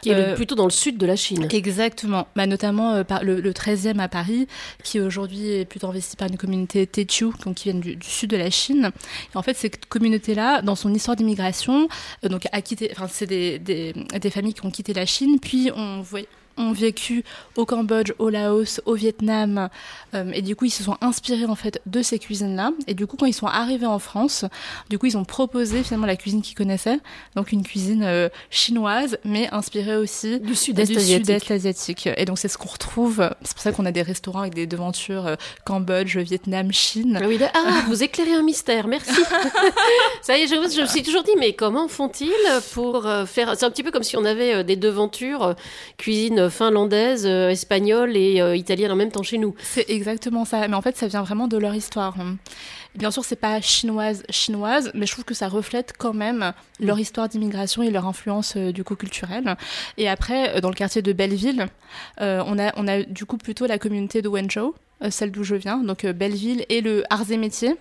Qui 0.00 0.10
est 0.10 0.34
plutôt 0.34 0.54
dans 0.54 0.64
le 0.64 0.70
sud 0.70 0.96
de 0.96 1.04
la 1.04 1.16
Chine. 1.16 1.46
Exactement. 1.52 2.26
Bah, 2.34 2.46
notamment 2.46 3.04
par 3.04 3.22
le, 3.22 3.42
13e 3.52 3.98
à 3.98 4.08
Paris, 4.08 4.48
qui 4.82 4.98
aujourd'hui 4.98 5.50
est 5.50 5.64
plutôt 5.66 5.88
investi 5.88 6.16
par 6.16 6.28
une 6.28 6.38
communauté 6.38 6.86
Techu, 6.86 7.26
donc 7.44 7.56
qui 7.56 7.64
viennent 7.64 7.80
du, 7.80 7.98
sud 8.00 8.30
de 8.30 8.38
la 8.38 8.48
Chine. 8.48 8.92
Et 9.34 9.36
en 9.36 9.42
fait, 9.42 9.54
cette 9.54 9.86
communauté-là, 9.86 10.62
dans 10.62 10.74
son 10.74 10.94
histoire 10.94 11.16
d'immigration, 11.16 11.88
donc 12.22 12.46
a 12.50 12.62
quitté, 12.62 12.90
enfin, 12.92 13.08
c'est 13.12 13.26
des, 13.26 13.58
des, 13.58 13.92
des, 13.92 14.30
familles 14.30 14.54
qui 14.54 14.64
ont 14.64 14.70
quitté 14.70 14.94
la 14.94 15.04
Chine, 15.04 15.38
puis 15.38 15.70
on 15.76 16.00
voit 16.00 16.20
ont 16.58 16.72
vécu 16.72 17.24
au 17.56 17.64
Cambodge, 17.64 18.12
au 18.18 18.28
Laos, 18.28 18.80
au 18.84 18.94
Vietnam, 18.94 19.68
euh, 20.14 20.30
et 20.32 20.42
du 20.42 20.56
coup 20.56 20.66
ils 20.66 20.70
se 20.70 20.82
sont 20.82 20.96
inspirés 21.00 21.46
en 21.46 21.54
fait 21.54 21.80
de 21.86 22.02
ces 22.02 22.18
cuisines-là. 22.18 22.72
Et 22.86 22.94
du 22.94 23.06
coup 23.06 23.16
quand 23.16 23.26
ils 23.26 23.34
sont 23.34 23.46
arrivés 23.46 23.86
en 23.86 23.98
France, 23.98 24.44
du 24.90 24.98
coup 24.98 25.06
ils 25.06 25.16
ont 25.16 25.24
proposé 25.24 25.82
finalement 25.82 26.06
la 26.06 26.16
cuisine 26.16 26.42
qu'ils 26.42 26.56
connaissaient, 26.56 26.98
donc 27.36 27.52
une 27.52 27.62
cuisine 27.62 28.02
euh, 28.02 28.28
chinoise, 28.50 29.18
mais 29.24 29.48
inspirée 29.52 29.96
aussi 29.96 30.40
du 30.40 30.54
sud-est 30.54 30.96
asiatique. 30.96 31.50
asiatique. 31.50 32.08
Et 32.16 32.24
donc 32.24 32.38
c'est 32.38 32.48
ce 32.48 32.58
qu'on 32.58 32.68
retrouve. 32.68 33.28
C'est 33.42 33.54
pour 33.54 33.62
ça 33.62 33.72
qu'on 33.72 33.86
a 33.86 33.92
des 33.92 34.02
restaurants 34.02 34.40
avec 34.40 34.54
des 34.54 34.66
devantures 34.66 35.26
euh, 35.26 35.36
Cambodge, 35.64 36.16
Vietnam, 36.18 36.72
Chine. 36.72 37.20
Ah, 37.22 37.50
ah, 37.54 37.82
vous 37.88 38.02
éclairez 38.02 38.34
un 38.34 38.42
mystère, 38.42 38.88
merci. 38.88 39.12
ça 40.22 40.36
y 40.36 40.42
est, 40.42 40.46
je, 40.46 40.54
je, 40.54 40.80
me 40.80 40.86
suis 40.86 41.02
toujours 41.02 41.22
dit, 41.22 41.32
mais 41.38 41.52
comment 41.52 41.88
font-ils 41.88 42.28
pour 42.72 43.08
faire 43.26 43.56
C'est 43.56 43.64
un 43.64 43.70
petit 43.70 43.82
peu 43.82 43.90
comme 43.90 44.02
si 44.02 44.16
on 44.16 44.24
avait 44.24 44.64
des 44.64 44.76
devantures 44.76 45.54
cuisine 45.96 46.47
finlandaise, 46.50 47.26
euh, 47.26 47.50
espagnole 47.50 48.16
et 48.16 48.40
euh, 48.40 48.56
italienne 48.56 48.90
en 48.90 48.96
même 48.96 49.10
temps 49.10 49.22
chez 49.22 49.38
nous. 49.38 49.54
C'est 49.62 49.88
exactement 49.90 50.44
ça. 50.44 50.66
Mais 50.68 50.74
en 50.74 50.82
fait, 50.82 50.96
ça 50.96 51.06
vient 51.06 51.22
vraiment 51.22 51.48
de 51.48 51.56
leur 51.56 51.74
histoire. 51.74 52.16
Bien 52.94 53.10
sûr, 53.10 53.24
c'est 53.24 53.36
pas 53.36 53.60
chinoise 53.60 54.22
chinoise, 54.30 54.90
mais 54.94 55.06
je 55.06 55.12
trouve 55.12 55.24
que 55.24 55.34
ça 55.34 55.48
reflète 55.48 55.92
quand 55.96 56.14
même 56.14 56.52
leur 56.80 56.96
mm. 56.96 57.00
histoire 57.00 57.28
d'immigration 57.28 57.82
et 57.82 57.90
leur 57.90 58.06
influence 58.06 58.54
euh, 58.56 58.72
du 58.72 58.84
coup 58.84 58.96
culturelle. 58.96 59.56
Et 59.96 60.08
après, 60.08 60.60
dans 60.60 60.68
le 60.68 60.74
quartier 60.74 61.02
de 61.02 61.12
Belleville, 61.12 61.66
on 62.20 62.58
a 62.58 62.72
on 62.76 62.88
a 62.88 63.02
du 63.02 63.24
coup 63.24 63.36
plutôt 63.36 63.66
la 63.66 63.78
communauté 63.78 64.22
de 64.22 64.28
Wenzhou, 64.28 64.74
celle 65.10 65.30
d'où 65.30 65.44
je 65.44 65.54
viens, 65.54 65.78
donc 65.78 66.04
Belleville 66.06 66.64
et 66.68 66.80
le 66.80 67.04
Arts 67.10 67.30
et 67.30 67.36
Métiers. 67.36 67.76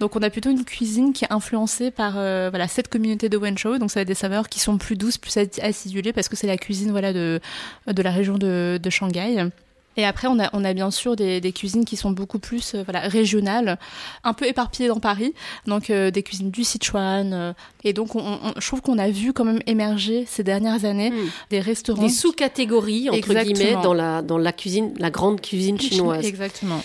Donc 0.00 0.16
on 0.16 0.22
a 0.22 0.30
plutôt 0.30 0.50
une 0.50 0.64
cuisine 0.64 1.12
qui 1.12 1.24
est 1.24 1.32
influencée 1.32 1.90
par 1.90 2.14
euh, 2.16 2.48
voilà 2.50 2.68
cette 2.68 2.88
communauté 2.88 3.28
de 3.28 3.36
Wenzhou. 3.36 3.78
Donc 3.78 3.90
ça 3.90 4.00
a 4.00 4.04
des 4.04 4.14
saveurs 4.14 4.48
qui 4.48 4.60
sont 4.60 4.78
plus 4.78 4.96
douces, 4.96 5.18
plus 5.18 5.36
acidulées 5.36 6.12
parce 6.12 6.28
que 6.28 6.36
c'est 6.36 6.46
la 6.46 6.56
cuisine 6.56 6.90
voilà 6.90 7.12
de 7.12 7.40
de 7.86 8.02
la 8.02 8.10
région 8.10 8.38
de, 8.38 8.78
de 8.82 8.90
Shanghai. 8.90 9.50
Et 9.96 10.04
après, 10.04 10.26
on 10.26 10.38
a, 10.40 10.50
on 10.52 10.64
a 10.64 10.74
bien 10.74 10.90
sûr 10.90 11.14
des, 11.14 11.40
des 11.40 11.52
cuisines 11.52 11.84
qui 11.84 11.96
sont 11.96 12.10
beaucoup 12.10 12.38
plus 12.38 12.74
euh, 12.74 12.82
voilà, 12.84 13.00
régionales, 13.00 13.78
un 14.24 14.32
peu 14.32 14.46
éparpillées 14.46 14.88
dans 14.88 14.98
Paris, 14.98 15.34
donc 15.66 15.90
euh, 15.90 16.10
des 16.10 16.22
cuisines 16.22 16.50
du 16.50 16.64
Sichuan. 16.64 17.54
et 17.84 17.92
donc, 17.92 18.16
on, 18.16 18.38
je 18.58 18.66
trouve 18.66 18.82
qu'on 18.82 18.98
a 18.98 19.08
vu 19.08 19.32
quand 19.32 19.44
même 19.44 19.60
émerger 19.66 20.24
ces 20.26 20.42
dernières 20.42 20.84
années 20.84 21.10
hmm. 21.10 21.30
des 21.50 21.60
restaurants. 21.60 22.02
Des 22.02 22.08
sous-catégories, 22.08 23.08
entre 23.10 23.34
guillemets, 23.34 23.76
dans 23.82 23.94
la, 23.94 24.22
dans 24.22 24.38
la 24.38 24.52
cuisine, 24.52 24.92
la 24.98 25.10
grande 25.10 25.40
cuisine 25.40 25.80
chinoise. 25.80 26.24
Exactement. 26.24 26.82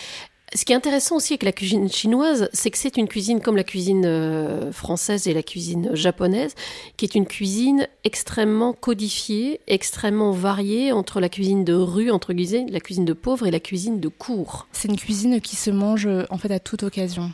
Ce 0.55 0.65
qui 0.65 0.73
est 0.73 0.75
intéressant 0.75 1.17
aussi 1.17 1.33
avec 1.33 1.43
la 1.43 1.51
cuisine 1.51 1.91
chinoise, 1.91 2.49
c'est 2.53 2.71
que 2.71 2.77
c'est 2.77 2.97
une 2.97 3.07
cuisine 3.07 3.39
comme 3.39 3.55
la 3.55 3.63
cuisine 3.63 4.05
euh, 4.05 4.71
française 4.71 5.27
et 5.27 5.33
la 5.33 5.43
cuisine 5.43 5.91
japonaise, 5.93 6.55
qui 6.97 7.05
est 7.05 7.13
une 7.13 7.27
cuisine 7.27 7.87
extrêmement 8.03 8.73
codifiée, 8.73 9.61
extrêmement 9.67 10.31
variée 10.31 10.91
entre 10.91 11.19
la 11.19 11.29
cuisine 11.29 11.63
de 11.63 11.73
rue, 11.73 12.09
entre 12.09 12.33
guillemets, 12.33 12.65
la 12.71 12.79
cuisine 12.79 13.05
de 13.05 13.13
pauvre 13.13 13.45
et 13.45 13.51
la 13.51 13.59
cuisine 13.59 13.99
de 13.99 14.07
cour. 14.07 14.67
C'est 14.71 14.87
une 14.87 14.97
cuisine 14.97 15.39
qui 15.39 15.55
se 15.55 15.69
mange 15.69 16.07
euh, 16.07 16.25
en 16.31 16.39
fait 16.39 16.51
à 16.51 16.59
toute 16.59 16.81
occasion. 16.81 17.31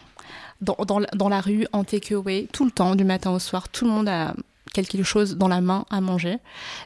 Dans, 0.61 1.29
la 1.29 1.41
rue, 1.41 1.67
en 1.73 1.83
takeaway, 1.83 2.47
tout 2.51 2.65
le 2.65 2.71
temps, 2.71 2.95
du 2.95 3.03
matin 3.03 3.31
au 3.31 3.39
soir, 3.39 3.69
tout 3.69 3.85
le 3.85 3.91
monde 3.91 4.07
a 4.07 4.33
quelque 4.83 5.03
chose 5.03 5.37
dans 5.37 5.47
la 5.47 5.61
main 5.61 5.85
à 5.89 6.01
manger. 6.01 6.37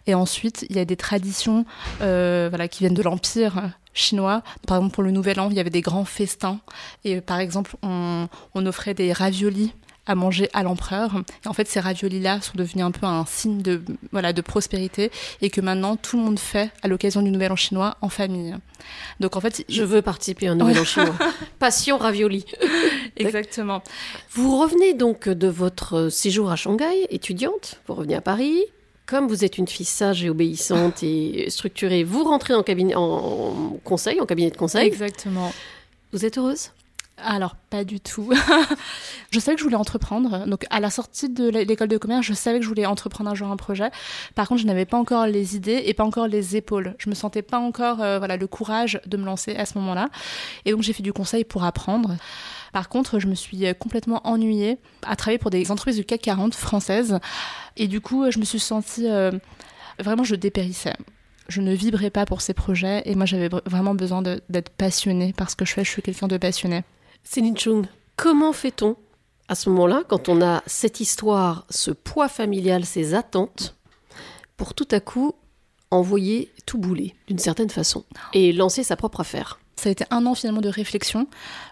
Et 0.07 0.13
ensuite, 0.13 0.65
il 0.69 0.75
y 0.75 0.79
a 0.79 0.85
des 0.85 0.95
traditions 0.95 1.65
euh, 2.01 2.47
voilà, 2.49 2.67
qui 2.67 2.79
viennent 2.79 2.93
de 2.93 3.03
l'Empire 3.03 3.71
chinois. 3.93 4.43
Par 4.67 4.77
exemple, 4.77 4.93
pour 4.93 5.03
le 5.03 5.11
Nouvel 5.11 5.39
An, 5.39 5.49
il 5.49 5.57
y 5.57 5.59
avait 5.59 5.69
des 5.69 5.81
grands 5.81 6.05
festins. 6.05 6.59
Et 7.03 7.21
par 7.21 7.39
exemple, 7.39 7.75
on, 7.81 8.27
on 8.53 8.65
offrait 8.65 8.93
des 8.93 9.11
raviolis 9.13 9.73
à 10.09 10.15
manger 10.15 10.49
à 10.53 10.63
l'empereur. 10.63 11.11
Et 11.45 11.47
en 11.47 11.53
fait, 11.53 11.67
ces 11.67 11.79
raviolis-là 11.79 12.41
sont 12.41 12.53
devenus 12.55 12.83
un 12.83 12.89
peu 12.89 13.05
un 13.05 13.25
signe 13.27 13.61
de, 13.61 13.83
voilà, 14.11 14.33
de 14.33 14.41
prospérité 14.41 15.11
et 15.41 15.51
que 15.51 15.61
maintenant 15.61 15.97
tout 15.97 16.17
le 16.17 16.23
monde 16.23 16.39
fait 16.39 16.71
à 16.81 16.87
l'occasion 16.87 17.21
du 17.21 17.29
Nouvel 17.29 17.51
An 17.51 17.55
chinois 17.55 17.95
en 18.01 18.09
famille. 18.09 18.55
Donc 19.19 19.35
en 19.35 19.41
fait, 19.41 19.63
je 19.69 19.83
veux 19.83 20.01
participer 20.01 20.47
à 20.47 20.53
un 20.53 20.55
Nouvel 20.55 20.79
An 20.79 20.83
chinois. 20.83 21.15
Passion 21.59 21.99
ravioli. 21.99 22.43
Exactement. 23.19 23.83
Vous 24.31 24.59
revenez 24.59 24.93
donc 24.93 25.29
de 25.29 25.47
votre 25.47 26.09
séjour 26.09 26.51
à 26.51 26.55
Shanghai, 26.55 27.07
étudiante. 27.09 27.81
Vous 27.87 27.95
revenez 27.95 28.15
à 28.15 28.21
Paris 28.21 28.65
comme 29.09 29.27
vous 29.27 29.43
êtes 29.43 29.57
une 29.57 29.67
fille 29.67 29.87
sage 29.87 30.23
et 30.23 30.29
obéissante 30.29 31.01
et 31.01 31.49
structurée, 31.49 32.03
vous 32.03 32.23
rentrez 32.23 32.53
en 32.53 32.61
cabinet, 32.61 32.93
en 32.93 33.79
conseil, 33.83 34.21
en 34.21 34.27
cabinet 34.27 34.51
de 34.51 34.57
conseil. 34.57 34.85
Exactement. 34.85 35.51
Vous 36.13 36.25
êtes 36.25 36.37
heureuse? 36.37 36.69
Alors, 37.17 37.55
pas 37.55 37.83
du 37.83 37.99
tout. 37.99 38.31
je 39.31 39.39
savais 39.39 39.55
que 39.55 39.59
je 39.59 39.63
voulais 39.63 39.75
entreprendre. 39.75 40.45
Donc, 40.45 40.65
à 40.69 40.79
la 40.79 40.89
sortie 40.89 41.27
de 41.27 41.49
l'école 41.49 41.87
de 41.87 41.97
commerce, 41.97 42.25
je 42.25 42.33
savais 42.33 42.59
que 42.59 42.63
je 42.63 42.69
voulais 42.69 42.85
entreprendre 42.85 43.29
un 43.29 43.35
jour 43.35 43.49
un 43.49 43.57
projet. 43.57 43.89
Par 44.35 44.47
contre, 44.47 44.61
je 44.61 44.67
n'avais 44.67 44.85
pas 44.85 44.97
encore 44.97 45.25
les 45.25 45.55
idées 45.55 45.81
et 45.85 45.93
pas 45.93 46.03
encore 46.03 46.27
les 46.27 46.55
épaules. 46.55 46.95
Je 46.99 47.09
me 47.09 47.15
sentais 47.15 47.41
pas 47.41 47.57
encore 47.57 48.01
euh, 48.01 48.19
voilà, 48.19 48.37
le 48.37 48.47
courage 48.47 49.01
de 49.05 49.17
me 49.17 49.25
lancer 49.25 49.55
à 49.55 49.65
ce 49.65 49.77
moment-là. 49.79 50.09
Et 50.65 50.71
donc, 50.71 50.81
j'ai 50.81 50.93
fait 50.93 51.03
du 51.03 51.13
conseil 51.13 51.43
pour 51.43 51.63
apprendre. 51.63 52.15
Par 52.73 52.89
contre, 52.89 53.19
je 53.19 53.27
me 53.27 53.35
suis 53.35 53.65
euh, 53.65 53.73
complètement 53.73 54.21
ennuyée 54.27 54.77
à 55.03 55.15
travailler 55.15 55.37
pour 55.37 55.51
des 55.51 55.71
entreprises 55.71 55.97
du 55.97 56.05
CAC 56.05 56.21
40 56.21 56.55
françaises. 56.55 57.19
Et 57.77 57.87
du 57.87 58.01
coup, 58.01 58.29
je 58.29 58.39
me 58.39 58.45
suis 58.45 58.59
sentie... 58.59 59.07
Euh, 59.07 59.31
vraiment, 59.99 60.23
je 60.23 60.35
dépérissais 60.35 60.95
je 61.49 61.61
ne 61.61 61.73
vibrais 61.73 62.11
pas 62.11 62.25
pour 62.25 62.41
ces 62.41 62.53
projets 62.53 63.01
et 63.05 63.15
moi 63.15 63.25
j'avais 63.25 63.49
vraiment 63.65 63.95
besoin 63.95 64.21
d'être 64.21 64.69
passionnée 64.69 65.33
parce 65.35 65.55
que 65.55 65.65
je 65.65 65.73
fais, 65.73 65.83
je 65.83 65.89
suis 65.89 66.03
quelqu'un 66.03 66.27
de 66.27 66.37
passionné. 66.37 66.83
Céline 67.23 67.57
Chung, 67.57 67.87
comment 68.15 68.53
fait-on 68.53 68.95
à 69.49 69.55
ce 69.55 69.69
moment-là, 69.71 70.03
quand 70.07 70.29
on 70.29 70.43
a 70.43 70.61
cette 70.67 70.99
histoire, 70.99 71.65
ce 71.71 71.89
poids 71.89 72.29
familial, 72.29 72.85
ces 72.85 73.15
attentes, 73.15 73.75
pour 74.57 74.75
tout 74.75 74.87
à 74.91 74.99
coup 74.99 75.33
envoyer 75.89 76.53
tout 76.67 76.77
bouler 76.77 77.15
d'une 77.27 77.39
certaine 77.39 77.71
façon 77.71 78.05
et 78.33 78.53
lancer 78.53 78.83
sa 78.83 78.95
propre 78.95 79.21
affaire? 79.21 79.59
Ça 79.79 79.89
a 79.89 79.91
été 79.91 80.05
un 80.11 80.25
an 80.25 80.35
finalement 80.35 80.61
de 80.61 80.69
réflexion. 80.69 81.27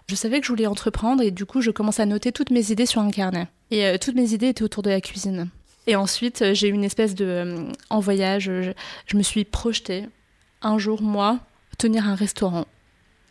Je 0.08 0.14
savais 0.14 0.40
que 0.40 0.46
je 0.46 0.52
voulais 0.52 0.66
entreprendre 0.66 1.22
et 1.22 1.30
du 1.30 1.44
coup, 1.44 1.60
je 1.60 1.70
commençais 1.70 2.02
à 2.02 2.06
noter 2.06 2.32
toutes 2.32 2.50
mes 2.50 2.72
idées 2.72 2.86
sur 2.86 3.00
un 3.00 3.10
carnet. 3.10 3.48
Et 3.70 3.84
euh, 3.84 3.98
toutes 3.98 4.16
mes 4.16 4.32
idées 4.32 4.48
étaient 4.48 4.62
autour 4.62 4.82
de 4.82 4.90
la 4.90 5.00
cuisine. 5.00 5.48
Et 5.86 5.96
ensuite, 5.96 6.42
euh, 6.42 6.54
j'ai 6.54 6.68
eu 6.68 6.72
une 6.72 6.84
espèce 6.84 7.14
de. 7.14 7.24
Euh, 7.24 7.72
en 7.90 8.00
voyage, 8.00 8.50
je, 9.06 9.16
me 9.16 9.22
suis 9.22 9.44
projetée 9.44 10.06
un 10.62 10.78
jour, 10.78 11.02
moi, 11.02 11.38
tenir 11.78 12.08
un 12.08 12.14
restaurant 12.14 12.66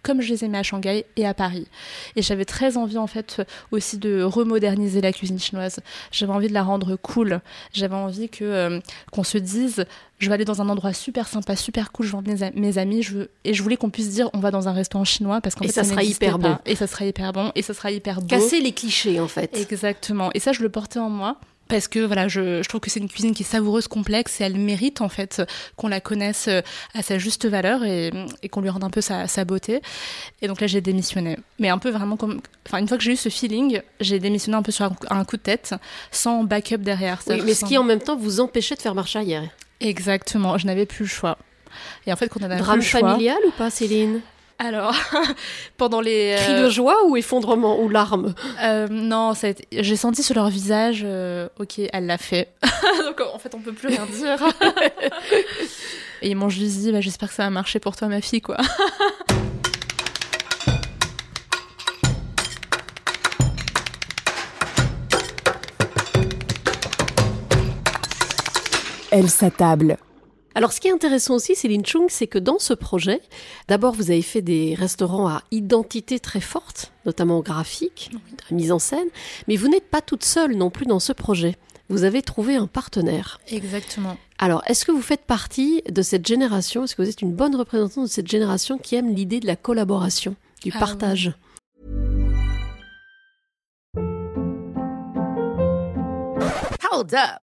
comme 0.07 0.21
je 0.21 0.29
les 0.29 0.45
aimais 0.45 0.57
à 0.57 0.63
Shanghai 0.63 1.05
et 1.17 1.27
à 1.27 1.33
Paris. 1.33 1.67
Et 2.15 2.21
j'avais 2.21 2.45
très 2.45 2.77
envie 2.77 2.97
en 2.97 3.07
fait 3.07 3.41
aussi 3.71 3.97
de 3.97 4.23
remoderniser 4.23 5.01
la 5.01 5.11
cuisine 5.11 5.37
chinoise. 5.37 5.81
J'avais 6.11 6.31
envie 6.31 6.47
de 6.47 6.53
la 6.53 6.63
rendre 6.63 6.95
cool. 6.95 7.41
J'avais 7.73 7.95
envie 7.95 8.29
que 8.29 8.79
qu'on 9.11 9.23
se 9.23 9.37
dise 9.37 9.85
je 10.19 10.29
vais 10.29 10.33
aller 10.33 10.45
dans 10.45 10.61
un 10.61 10.69
endroit 10.69 10.93
super 10.93 11.27
sympa, 11.27 11.55
super 11.55 11.91
cool, 11.91 12.05
je 12.05 12.11
vais 12.13 12.17
emmener 12.17 12.51
mes 12.55 12.77
amis, 12.79 13.03
je 13.03 13.13
veux... 13.13 13.29
et 13.43 13.53
je 13.53 13.61
voulais 13.61 13.77
qu'on 13.77 13.91
puisse 13.91 14.09
dire 14.09 14.31
on 14.33 14.39
va 14.39 14.49
dans 14.49 14.67
un 14.67 14.71
restaurant 14.71 15.03
chinois 15.03 15.41
parce 15.41 15.53
qu'en 15.53 15.65
fait 15.65 15.71
ça, 15.71 15.83
sera 15.83 16.03
hyper 16.03 16.39
bon. 16.39 16.57
Et 16.65 16.75
ça 16.75 16.87
sera 16.87 17.05
hyper 17.05 17.33
bon 17.33 17.51
et 17.53 17.61
ça 17.61 17.73
sera 17.73 17.91
hyper 17.91 18.21
beau. 18.21 18.27
Casser 18.27 18.61
les 18.61 18.71
clichés 18.71 19.19
en 19.19 19.27
fait. 19.27 19.55
Exactement. 19.57 20.31
Et 20.33 20.39
ça 20.39 20.53
je 20.53 20.63
le 20.63 20.69
portais 20.69 20.99
en 20.99 21.09
moi 21.09 21.37
parce 21.67 21.87
que 21.87 21.99
voilà, 21.99 22.27
je, 22.27 22.61
je 22.63 22.69
trouve 22.69 22.81
que 22.81 22.89
c'est 22.89 22.99
une 22.99 23.09
cuisine 23.09 23.33
qui 23.33 23.43
est 23.43 23.45
savoureuse, 23.45 23.87
complexe 23.87 24.41
et 24.41 24.43
elle 24.43 24.57
mérite 24.57 25.01
en 25.01 25.09
fait 25.09 25.41
qu'on 25.75 25.87
la 25.87 26.01
connaisse 26.01 26.47
euh, 26.47 26.61
à 26.93 27.01
sa 27.01 27.17
juste 27.17 27.45
valeur 27.45 27.83
et, 27.83 28.11
et 28.43 28.49
qu'on 28.49 28.61
lui 28.61 28.69
rende 28.69 28.83
un 28.83 28.89
peu 28.89 29.01
sa, 29.01 29.27
sa, 29.27 29.45
beauté. 29.45 29.81
Et 30.41 30.47
donc 30.47 30.61
là, 30.61 30.67
j'ai 30.67 30.81
démissionné. 30.81 31.37
Mais 31.59 31.69
un 31.69 31.77
peu 31.77 31.89
vraiment 31.89 32.17
comme, 32.17 32.41
enfin 32.67 32.79
une 32.79 32.87
fois 32.87 32.97
que 32.97 33.03
j'ai 33.03 33.13
eu 33.13 33.17
ce 33.17 33.29
feeling, 33.29 33.81
j'ai 33.99 34.19
démissionné 34.19 34.57
un 34.57 34.63
peu 34.63 34.71
sur 34.71 34.89
un, 35.09 35.25
coup 35.25 35.37
de 35.37 35.41
tête, 35.41 35.75
sans 36.11 36.43
backup 36.43 36.77
derrière. 36.77 37.21
Oui, 37.27 37.41
mais 37.43 37.53
ce 37.53 37.65
qui 37.65 37.77
en 37.77 37.83
même 37.83 38.01
temps 38.01 38.15
vous 38.15 38.39
empêchait 38.39 38.75
de 38.75 38.81
faire 38.81 38.95
marche 38.95 39.15
arrière. 39.15 39.43
Exactement, 39.79 40.57
je 40.57 40.65
n'avais 40.65 40.85
plus 40.85 41.03
le 41.03 41.09
choix. 41.09 41.37
Et 42.05 42.13
en 42.13 42.15
fait, 42.15 42.29
quand 42.29 42.41
on 42.41 42.49
a 42.49 42.55
Drame 42.57 42.77
le 42.77 42.81
choix, 42.81 43.01
familial 43.01 43.37
ou 43.45 43.51
pas, 43.51 43.69
Céline? 43.69 44.21
Alors, 44.59 44.95
pendant 45.77 46.01
les... 46.01 46.35
Cris 46.37 46.55
de 46.55 46.69
joie 46.69 47.05
ou 47.05 47.15
effondrement 47.15 47.79
ou 47.79 47.89
larmes 47.89 48.33
euh, 48.63 48.87
Non, 48.89 49.31
a 49.31 49.53
j'ai 49.71 49.95
senti 49.95 50.23
sur 50.23 50.33
leur 50.33 50.49
visage, 50.49 51.01
euh, 51.03 51.47
ok, 51.59 51.79
elle 51.93 52.07
l'a 52.07 52.17
fait. 52.17 52.49
Donc 53.03 53.21
en 53.21 53.37
fait, 53.37 53.53
on 53.53 53.59
peut 53.59 53.73
plus 53.73 53.89
rien 53.89 54.05
dire. 54.05 54.39
Et 56.23 56.29
ils 56.29 56.35
m'ont 56.35 56.49
juste 56.49 56.79
dit, 56.79 56.91
bah, 56.91 57.01
j'espère 57.01 57.29
que 57.29 57.35
ça 57.35 57.43
va 57.43 57.51
marcher 57.51 57.79
pour 57.79 57.95
toi, 57.95 58.07
ma 58.07 58.21
fille, 58.21 58.41
quoi. 58.41 58.57
Elle 69.11 69.29
s'attable. 69.29 69.97
Alors, 70.57 70.73
ce 70.73 70.81
qui 70.81 70.87
est 70.87 70.91
intéressant 70.91 71.35
aussi, 71.35 71.53
Céline 71.53 71.85
Chung, 71.85 72.07
c'est 72.09 72.25
que 72.25 72.39
dans 72.39 72.57
ce 72.57 72.73
projet, 72.73 73.21
d'abord, 73.67 73.93
vous 73.93 74.09
avez 74.09 74.23
fait 74.23 74.41
des 74.41 74.73
restaurants 74.73 75.27
à 75.27 75.43
identité 75.51 76.19
très 76.19 76.41
forte, 76.41 76.91
notamment 77.05 77.41
graphique, 77.41 78.09
mise 78.49 78.71
en 78.71 78.79
scène, 78.79 79.07
mais 79.47 79.55
vous 79.55 79.67
n'êtes 79.67 79.87
pas 79.87 80.01
toute 80.01 80.23
seule 80.23 80.55
non 80.55 80.71
plus 80.71 80.87
dans 80.87 80.99
ce 80.99 81.13
projet. 81.13 81.57
Vous 81.89 82.05
avez 82.05 82.23
trouvé 82.23 82.55
un 82.55 82.65
partenaire. 82.65 83.39
Exactement. 83.49 84.17
Alors, 84.39 84.63
est-ce 84.65 84.83
que 84.83 84.91
vous 84.91 85.03
faites 85.03 85.25
partie 85.25 85.83
de 85.87 86.01
cette 86.01 86.25
génération 86.25 86.85
Est-ce 86.85 86.95
que 86.95 87.03
vous 87.03 87.09
êtes 87.09 87.21
une 87.21 87.35
bonne 87.35 87.55
représentante 87.55 88.05
de 88.05 88.09
cette 88.09 88.27
génération 88.27 88.79
qui 88.79 88.95
aime 88.95 89.13
l'idée 89.13 89.39
de 89.39 89.45
la 89.45 89.57
collaboration, 89.57 90.35
du 90.63 90.71
Ah 90.73 90.79
partage? 90.79 91.33
Hold 96.91 97.13
up. 97.13 97.46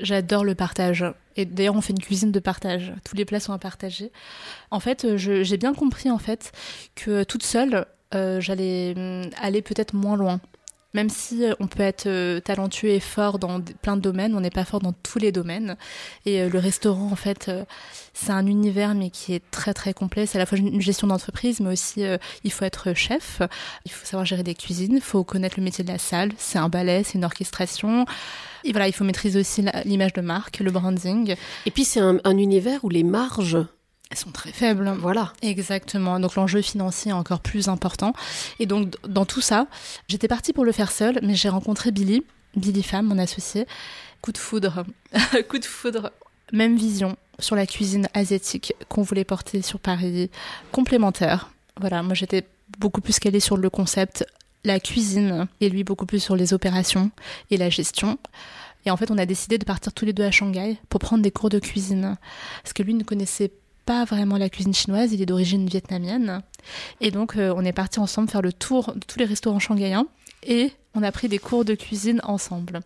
j'adore 0.00 0.44
le 0.44 0.54
partage. 0.54 1.04
Et 1.36 1.44
d'ailleurs, 1.44 1.76
on 1.76 1.80
fait 1.80 1.92
une 1.92 2.02
cuisine 2.02 2.32
de 2.32 2.40
partage. 2.40 2.92
Tous 3.04 3.16
les 3.16 3.24
plats 3.24 3.40
sont 3.40 3.52
à 3.52 3.58
partager. 3.58 4.12
En 4.70 4.80
fait, 4.80 5.04
euh, 5.04 5.16
j'ai 5.16 5.56
bien 5.56 5.74
compris 5.74 6.10
en 6.10 6.18
fait 6.18 6.52
que 6.94 7.24
toute 7.24 7.42
seule, 7.42 7.86
euh, 8.14 8.40
j'allais 8.40 8.94
hum, 8.96 9.30
aller 9.40 9.62
peut-être 9.62 9.94
moins 9.94 10.16
loin. 10.16 10.40
Même 10.94 11.10
si 11.10 11.44
euh, 11.44 11.54
on 11.60 11.66
peut 11.66 11.82
être 11.82 12.06
euh, 12.06 12.40
talentueux 12.40 12.90
et 12.90 13.00
fort 13.00 13.38
dans 13.38 13.60
plein 13.60 13.96
de 13.96 14.00
domaines, 14.00 14.34
on 14.34 14.40
n'est 14.40 14.50
pas 14.50 14.64
fort 14.64 14.80
dans 14.80 14.92
tous 14.92 15.18
les 15.18 15.32
domaines. 15.32 15.76
Et 16.24 16.40
euh, 16.40 16.48
le 16.48 16.58
restaurant, 16.58 17.10
en 17.10 17.16
fait, 17.16 17.50
c'est 18.14 18.30
un 18.32 18.46
univers 18.46 18.94
mais 18.94 19.10
qui 19.10 19.34
est 19.34 19.42
très 19.50 19.74
très 19.74 19.92
complet. 19.92 20.24
C'est 20.24 20.38
à 20.38 20.38
la 20.38 20.46
fois 20.46 20.56
une 20.56 20.80
gestion 20.80 21.08
d'entreprise, 21.08 21.60
mais 21.60 21.72
aussi 21.72 22.04
euh, 22.04 22.16
il 22.44 22.52
faut 22.52 22.64
être 22.64 22.94
chef, 22.94 23.42
il 23.84 23.90
faut 23.90 24.06
savoir 24.06 24.24
gérer 24.24 24.44
des 24.44 24.54
cuisines, 24.54 24.94
il 24.94 25.02
faut 25.02 25.24
connaître 25.24 25.56
le 25.58 25.64
métier 25.64 25.84
de 25.84 25.90
la 25.90 25.98
salle. 25.98 26.30
C'est 26.38 26.58
un 26.58 26.68
ballet, 26.68 27.02
c'est 27.04 27.14
une 27.14 27.24
orchestration. 27.24 28.06
Et 28.62 28.70
voilà, 28.70 28.88
il 28.88 28.92
faut 28.92 29.04
maîtriser 29.04 29.38
aussi 29.38 29.64
l'image 29.84 30.14
de 30.14 30.22
marque, 30.22 30.60
le 30.60 30.70
branding. 30.70 31.34
Et 31.66 31.70
puis, 31.70 31.84
c'est 31.84 32.00
un, 32.00 32.18
un 32.24 32.38
univers 32.38 32.84
où 32.84 32.88
les 32.88 33.02
marges 33.02 33.58
Sont 34.14 34.30
très 34.30 34.52
faibles. 34.52 34.94
Voilà. 34.98 35.32
Exactement. 35.42 36.20
Donc 36.20 36.34
l'enjeu 36.36 36.62
financier 36.62 37.10
est 37.10 37.14
encore 37.14 37.40
plus 37.40 37.68
important. 37.68 38.12
Et 38.58 38.66
donc 38.66 38.94
dans 39.06 39.24
tout 39.24 39.40
ça, 39.40 39.66
j'étais 40.08 40.28
partie 40.28 40.52
pour 40.52 40.64
le 40.64 40.72
faire 40.72 40.92
seule, 40.92 41.18
mais 41.22 41.34
j'ai 41.34 41.48
rencontré 41.48 41.90
Billy, 41.90 42.24
Billy 42.56 42.82
Femme, 42.82 43.06
mon 43.06 43.18
associé. 43.18 43.66
Coup 44.20 44.32
de 44.32 44.38
foudre. 44.38 44.84
Coup 45.48 45.58
de 45.58 45.64
foudre. 45.64 46.12
Même 46.52 46.76
vision 46.76 47.16
sur 47.38 47.56
la 47.56 47.66
cuisine 47.66 48.08
asiatique 48.14 48.74
qu'on 48.88 49.02
voulait 49.02 49.24
porter 49.24 49.62
sur 49.62 49.80
Paris. 49.80 50.30
Complémentaire. 50.72 51.50
Voilà, 51.80 52.02
moi 52.02 52.14
j'étais 52.14 52.46
beaucoup 52.78 53.00
plus 53.00 53.18
calée 53.18 53.40
sur 53.40 53.56
le 53.56 53.70
concept, 53.70 54.24
la 54.64 54.80
cuisine, 54.80 55.46
et 55.60 55.68
lui 55.68 55.84
beaucoup 55.84 56.06
plus 56.06 56.20
sur 56.20 56.36
les 56.36 56.54
opérations 56.54 57.10
et 57.50 57.56
la 57.56 57.70
gestion. 57.70 58.18
Et 58.86 58.90
en 58.90 58.96
fait, 58.96 59.10
on 59.10 59.18
a 59.18 59.26
décidé 59.26 59.58
de 59.58 59.64
partir 59.64 59.92
tous 59.92 60.04
les 60.04 60.12
deux 60.12 60.24
à 60.24 60.30
Shanghai 60.30 60.76
pour 60.88 61.00
prendre 61.00 61.22
des 61.22 61.30
cours 61.30 61.48
de 61.48 61.58
cuisine. 61.58 62.16
Parce 62.62 62.72
que 62.72 62.82
lui 62.82 62.94
ne 62.94 63.02
connaissait 63.02 63.50
pas 63.84 64.04
vraiment 64.04 64.38
la 64.38 64.48
cuisine 64.48 64.74
chinoise, 64.74 65.12
il 65.12 65.22
est 65.22 65.26
d'origine 65.26 65.66
vietnamienne. 65.66 66.42
Et 67.00 67.10
donc, 67.10 67.36
euh, 67.36 67.52
on 67.56 67.64
est 67.64 67.72
partis 67.72 68.00
ensemble 68.00 68.28
faire 68.28 68.42
le 68.42 68.52
tour 68.52 68.92
de 68.94 69.00
tous 69.06 69.18
les 69.18 69.24
restaurants 69.24 69.58
shanghaïens 69.58 70.06
et 70.46 70.72
on 70.94 71.02
a 71.02 71.10
pris 71.10 71.28
des 71.28 71.38
cours 71.38 71.64
de 71.64 71.74
cuisine 71.74 72.20
ensemble. 72.24 72.80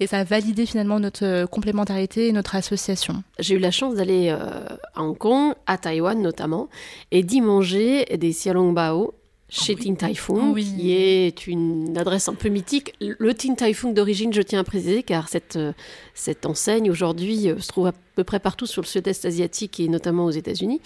Et 0.00 0.06
ça 0.06 0.18
a 0.18 0.24
validé 0.24 0.66
finalement 0.66 0.98
notre 0.98 1.24
euh, 1.24 1.46
complémentarité 1.46 2.28
et 2.28 2.32
notre 2.32 2.54
association. 2.54 3.22
J'ai 3.38 3.56
eu 3.56 3.58
la 3.58 3.70
chance 3.70 3.94
d'aller 3.94 4.30
euh, 4.30 4.64
à 4.94 5.02
Hong 5.02 5.16
Kong, 5.16 5.54
à 5.66 5.78
Taïwan 5.78 6.20
notamment, 6.20 6.68
et 7.10 7.22
d'y 7.22 7.40
manger 7.40 8.04
des 8.16 8.30
xiaolongbao 8.30 9.14
chez 9.50 9.74
Tin 9.76 9.94
Tai 9.94 10.14
Fung, 10.14 10.52
Oui. 10.52 10.64
qui 10.64 10.92
est 10.92 11.46
une 11.46 11.98
adresse 11.98 12.28
un 12.28 12.34
peu 12.34 12.48
mythique. 12.48 12.94
Le 13.00 13.34
Tin 13.34 13.54
Tai 13.54 13.72
Fung 13.74 13.92
d'origine, 13.92 14.32
je 14.32 14.42
tiens 14.42 14.60
à 14.60 14.64
préciser, 14.64 15.02
car 15.02 15.28
cette, 15.28 15.56
euh, 15.56 15.72
cette 16.14 16.46
enseigne 16.46 16.90
aujourd'hui 16.90 17.48
euh, 17.50 17.58
se 17.58 17.68
trouve 17.68 17.88
à 17.88 17.92
peu 18.14 18.24
près 18.24 18.38
partout 18.40 18.66
sur 18.66 18.80
le 18.82 18.86
sud-est 18.86 19.24
asiatique 19.24 19.80
et 19.80 19.88
notamment 19.88 20.24
aux 20.24 20.30
États-Unis. 20.30 20.80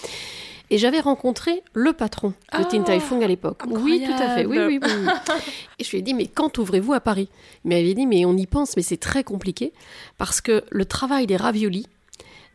Et 0.70 0.78
j'avais 0.78 1.00
rencontré 1.00 1.62
le 1.74 1.92
patron 1.92 2.32
de 2.58 2.64
Tin 2.64 2.82
Tai 2.82 2.98
Fung 2.98 3.20
à 3.22 3.28
l'époque. 3.28 3.60
Oui, 3.68 4.02
tout 4.04 4.12
à 4.22 4.34
fait. 4.34 4.46
Oui, 4.46 4.58
oui, 4.58 4.78
oui. 4.82 4.88
oui. 5.06 5.12
Et 5.78 5.84
je 5.84 5.90
lui 5.90 5.98
ai 5.98 6.02
dit, 6.02 6.14
mais 6.14 6.26
quand 6.26 6.56
ouvrez-vous 6.56 6.94
à 6.94 7.00
Paris? 7.00 7.28
Il 7.64 7.68
m'avait 7.68 7.92
dit, 7.92 8.06
mais 8.06 8.24
on 8.24 8.34
y 8.34 8.46
pense, 8.46 8.74
mais 8.76 8.82
c'est 8.82 8.96
très 8.96 9.24
compliqué 9.24 9.74
parce 10.16 10.40
que 10.40 10.64
le 10.70 10.86
travail 10.86 11.26
des 11.26 11.36
raviolis 11.36 11.86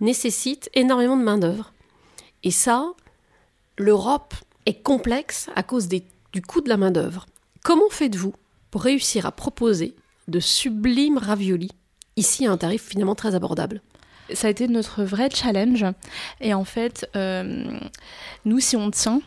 nécessite 0.01 0.71
énormément 0.73 1.17
de 1.17 1.23
main-d'œuvre. 1.23 1.71
Et 2.43 2.51
ça, 2.51 2.93
l'Europe 3.77 4.33
est 4.65 4.81
complexe 4.83 5.49
à 5.55 5.63
cause 5.63 5.87
des- 5.87 6.03
du 6.33 6.41
coût 6.41 6.61
de 6.61 6.69
la 6.69 6.77
main-d'œuvre. 6.77 7.25
Comment 7.63 7.89
faites-vous 7.89 8.33
pour 8.71 8.83
réussir 8.83 9.25
à 9.25 9.31
proposer 9.31 9.95
de 10.27 10.39
sublimes 10.39 11.17
raviolis 11.17 11.71
ici 12.17 12.45
à 12.45 12.51
un 12.51 12.57
tarif 12.57 12.83
finalement 12.87 13.15
très 13.15 13.35
abordable? 13.35 13.81
Ça 14.33 14.47
a 14.47 14.51
été 14.51 14.67
notre 14.67 15.03
vrai 15.03 15.29
challenge. 15.33 15.85
Et 16.39 16.53
en 16.53 16.63
fait, 16.63 17.09
euh, 17.15 17.63
nous, 18.45 18.59
si 18.59 18.75
on 18.77 18.91
tient, 18.91 19.21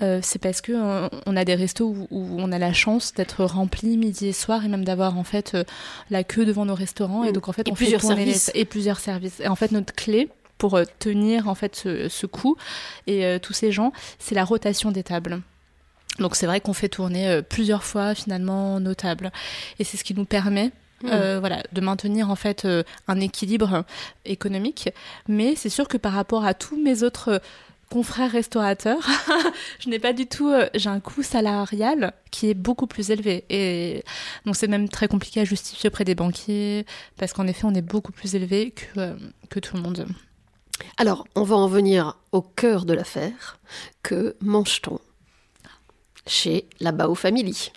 euh, 0.00 0.20
c'est 0.22 0.38
parce 0.38 0.62
que 0.62 0.72
euh, 0.72 1.08
on 1.26 1.36
a 1.36 1.44
des 1.44 1.54
restos 1.54 1.84
où, 1.88 2.06
où 2.10 2.36
on 2.38 2.50
a 2.52 2.58
la 2.58 2.72
chance 2.72 3.12
d'être 3.12 3.44
rempli 3.44 3.98
midi 3.98 4.28
et 4.28 4.32
soir 4.32 4.64
et 4.64 4.68
même 4.68 4.84
d'avoir 4.84 5.18
en 5.18 5.24
fait 5.24 5.52
euh, 5.54 5.64
la 6.08 6.24
queue 6.24 6.46
devant 6.46 6.64
nos 6.64 6.74
restaurants 6.74 7.22
et 7.24 7.30
Mm. 7.30 7.32
donc 7.32 7.48
en 7.50 7.52
fait 7.52 7.68
Et 7.68 7.70
on 7.70 7.74
plusieurs 7.74 8.00
fait 8.00 8.08
les- 8.14 8.32
services. 8.32 8.50
et 8.54 8.64
plusieurs 8.64 8.98
services 9.00 9.40
et 9.40 9.48
en 9.48 9.56
fait 9.56 9.72
notre 9.72 9.92
clé 9.94 10.30
pour 10.60 10.74
euh, 10.76 10.84
tenir 11.00 11.48
en 11.48 11.56
fait 11.56 11.74
ce, 11.74 12.08
ce 12.08 12.26
coup 12.26 12.56
et 13.08 13.26
euh, 13.26 13.38
tous 13.40 13.52
ces 13.52 13.72
gens 13.72 13.92
c'est 14.20 14.36
la 14.36 14.44
rotation 14.44 14.92
des 14.92 15.02
tables 15.02 15.40
donc 16.20 16.36
c'est 16.36 16.46
vrai 16.46 16.60
qu'on 16.60 16.72
fait 16.74 16.88
tourner 16.88 17.28
euh, 17.28 17.42
plusieurs 17.42 17.82
fois 17.82 18.14
finalement 18.14 18.78
nos 18.78 18.94
tables 18.94 19.32
et 19.80 19.84
c'est 19.84 19.96
ce 19.96 20.04
qui 20.04 20.14
nous 20.14 20.24
permet 20.24 20.70
Mm. 21.02 21.08
euh, 21.12 21.40
voilà, 21.40 21.62
de 21.72 21.80
maintenir 21.80 22.30
en 22.30 22.36
fait 22.36 22.64
euh, 22.64 22.82
un 23.08 23.20
équilibre 23.20 23.84
économique. 24.24 24.90
Mais 25.28 25.54
c'est 25.56 25.68
sûr 25.70 25.88
que 25.88 25.96
par 25.96 26.12
rapport 26.12 26.44
à 26.44 26.54
tous 26.54 26.76
mes 26.76 27.02
autres 27.02 27.28
euh, 27.28 27.38
confrères 27.90 28.30
restaurateurs, 28.30 29.08
je 29.80 29.88
n'ai 29.88 29.98
pas 29.98 30.12
du 30.12 30.26
tout, 30.26 30.52
j'ai 30.74 30.90
un 30.90 31.00
coût 31.00 31.22
salarial 31.22 32.12
qui 32.30 32.50
est 32.50 32.54
beaucoup 32.54 32.86
plus 32.86 33.10
élevé. 33.10 33.44
Et 33.48 34.04
donc 34.46 34.56
c'est 34.56 34.68
même 34.68 34.88
très 34.88 35.08
compliqué 35.08 35.40
à 35.40 35.44
justifier 35.44 35.88
auprès 35.88 36.04
des 36.04 36.14
banquiers 36.14 36.86
parce 37.16 37.32
qu'en 37.32 37.46
effet 37.46 37.64
on 37.64 37.74
est 37.74 37.82
beaucoup 37.82 38.12
plus 38.12 38.34
élevé 38.34 38.72
que, 38.72 39.16
que 39.48 39.58
tout 39.58 39.76
le 39.76 39.82
monde. 39.82 40.06
Alors, 40.96 41.26
on 41.34 41.42
va 41.42 41.56
en 41.56 41.66
venir 41.66 42.16
au 42.32 42.42
cœur 42.42 42.84
de 42.84 42.92
l'affaire. 42.94 43.58
Que 44.02 44.36
mange-t-on 44.40 44.98
chez 46.26 46.66
la 46.80 46.92
Bao 46.92 47.14
Family? 47.14 47.72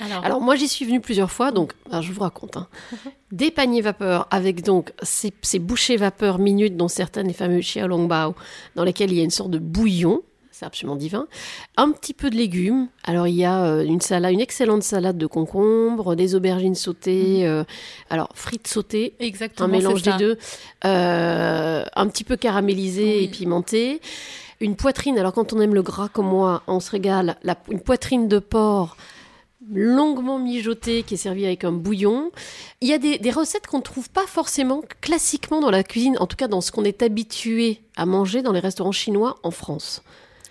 Alors, 0.00 0.24
Alors 0.24 0.40
moi 0.40 0.56
j'y 0.56 0.68
suis 0.68 0.86
venue 0.86 1.00
plusieurs 1.00 1.30
fois, 1.30 1.52
donc 1.52 1.74
alors, 1.90 2.00
je 2.02 2.12
vous 2.12 2.22
raconte. 2.22 2.56
hein. 2.56 2.66
Des 3.32 3.50
paniers 3.50 3.82
vapeur 3.82 4.26
avec 4.30 4.62
donc 4.62 4.92
ces, 5.02 5.32
ces 5.42 5.58
bouchées 5.58 5.96
vapeur 5.96 6.38
minutes, 6.38 6.76
dont 6.76 6.88
certaines 6.88 7.26
les 7.26 7.34
fameux 7.34 7.60
Xiaolongbao, 7.60 8.34
dans 8.74 8.84
lesquelles 8.84 9.12
il 9.12 9.18
y 9.18 9.20
a 9.20 9.24
une 9.24 9.30
sorte 9.30 9.50
de 9.50 9.58
bouillon, 9.58 10.22
c'est 10.52 10.66
absolument 10.66 10.96
divin. 10.96 11.26
Un 11.76 11.90
petit 11.92 12.12
peu 12.14 12.28
de 12.30 12.36
légumes. 12.36 12.88
Alors 13.04 13.26
il 13.26 13.34
y 13.34 13.44
a 13.44 13.64
euh, 13.64 13.84
une 13.84 14.00
salade, 14.00 14.32
une 14.32 14.40
excellente 14.40 14.82
salade 14.82 15.16
de 15.18 15.26
concombres, 15.26 16.14
des 16.14 16.34
aubergines 16.34 16.74
sautées, 16.74 17.46
euh, 17.46 17.64
alors 18.10 18.28
frites 18.34 18.68
sautées, 18.68 19.14
exactement. 19.18 19.66
un 19.68 19.72
mélange 19.72 20.02
des 20.02 20.12
deux, 20.18 20.38
euh, 20.84 21.84
un 21.94 22.06
petit 22.08 22.24
peu 22.24 22.36
caramélisé 22.36 23.16
Oui. 23.18 23.24
et 23.24 23.28
pimenté. 23.28 24.00
Une 24.60 24.76
poitrine, 24.76 25.18
alors 25.18 25.32
quand 25.32 25.52
on 25.52 25.60
aime 25.60 25.74
le 25.74 25.82
gras 25.82 26.08
comme 26.08 26.28
moi, 26.28 26.62
on 26.68 26.78
se 26.78 26.90
régale. 26.90 27.36
La- 27.42 27.56
une 27.68 27.80
poitrine 27.80 28.28
de 28.28 28.38
porc 28.38 28.96
longuement 29.72 30.38
mijotée 30.40 31.02
qui 31.04 31.14
est 31.14 31.16
servie 31.16 31.46
avec 31.46 31.64
un 31.64 31.72
bouillon. 31.72 32.30
Il 32.80 32.88
y 32.88 32.92
a 32.92 32.98
des, 32.98 33.18
des 33.18 33.30
recettes 33.30 33.66
qu'on 33.68 33.78
ne 33.78 33.82
trouve 33.82 34.10
pas 34.10 34.26
forcément 34.26 34.82
classiquement 35.00 35.60
dans 35.60 35.70
la 35.70 35.84
cuisine, 35.84 36.16
en 36.18 36.26
tout 36.26 36.36
cas 36.36 36.48
dans 36.48 36.60
ce 36.60 36.72
qu'on 36.72 36.84
est 36.84 37.00
habitué 37.02 37.80
à 37.96 38.04
manger 38.04 38.42
dans 38.42 38.52
les 38.52 38.58
restaurants 38.60 38.92
chinois 38.92 39.38
en 39.44 39.50
France. 39.52 40.02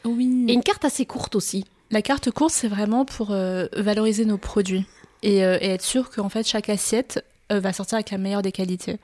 Oui. 0.05 0.45
Et 0.47 0.53
une 0.53 0.63
carte 0.63 0.85
assez 0.85 1.05
courte 1.05 1.35
aussi. 1.35 1.65
La 1.91 2.01
carte 2.01 2.31
courte, 2.31 2.53
c'est 2.53 2.67
vraiment 2.67 3.05
pour 3.05 3.31
euh, 3.31 3.67
valoriser 3.75 4.25
nos 4.25 4.37
produits 4.37 4.85
et, 5.23 5.43
euh, 5.43 5.57
et 5.61 5.69
être 5.71 5.83
sûr 5.83 6.09
qu'en 6.09 6.29
fait 6.29 6.47
chaque 6.47 6.69
assiette 6.69 7.23
euh, 7.51 7.59
va 7.59 7.73
sortir 7.73 7.95
avec 7.95 8.11
la 8.11 8.17
meilleure 8.17 8.41
des 8.41 8.51
qualités. 8.53 8.97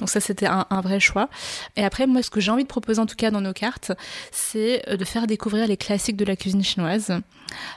Donc 0.00 0.08
ça, 0.10 0.20
c'était 0.20 0.46
un, 0.46 0.66
un 0.70 0.80
vrai 0.80 1.00
choix. 1.00 1.28
Et 1.76 1.84
après, 1.84 2.06
moi, 2.06 2.22
ce 2.22 2.30
que 2.30 2.40
j'ai 2.40 2.50
envie 2.50 2.64
de 2.64 2.68
proposer 2.68 3.00
en 3.00 3.06
tout 3.06 3.16
cas 3.16 3.30
dans 3.30 3.40
nos 3.40 3.52
cartes, 3.52 3.92
c'est 4.32 4.84
de 4.96 5.04
faire 5.04 5.26
découvrir 5.26 5.66
les 5.66 5.76
classiques 5.76 6.16
de 6.16 6.24
la 6.24 6.36
cuisine 6.36 6.62
chinoise 6.62 7.12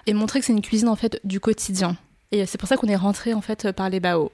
et 0.08 0.14
montrer 0.14 0.40
que 0.40 0.46
c'est 0.46 0.54
une 0.54 0.62
cuisine 0.62 0.90
en 0.90 0.96
fait 0.96 1.20
du 1.24 1.40
quotidien. 1.40 1.96
Et 2.32 2.46
c'est 2.46 2.58
pour 2.58 2.68
ça 2.70 2.78
qu'on 2.78 2.88
est 2.88 2.96
rentré 2.96 3.34
en 3.34 3.42
fait 3.42 3.72
par 3.72 3.90
les 3.90 4.00
bao. 4.00 4.32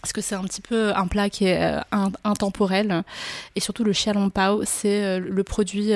Parce 0.00 0.12
que 0.12 0.20
c'est 0.20 0.36
un 0.36 0.44
petit 0.44 0.60
peu 0.60 0.94
un 0.94 1.06
plat 1.06 1.28
qui 1.28 1.46
est 1.46 1.60
in- 1.92 2.12
intemporel. 2.24 3.02
Et 3.56 3.60
surtout, 3.60 3.84
le 3.84 3.92
xiaolong 3.92 4.30
pao, 4.30 4.62
c'est 4.64 5.18
le 5.18 5.44
produit, 5.44 5.92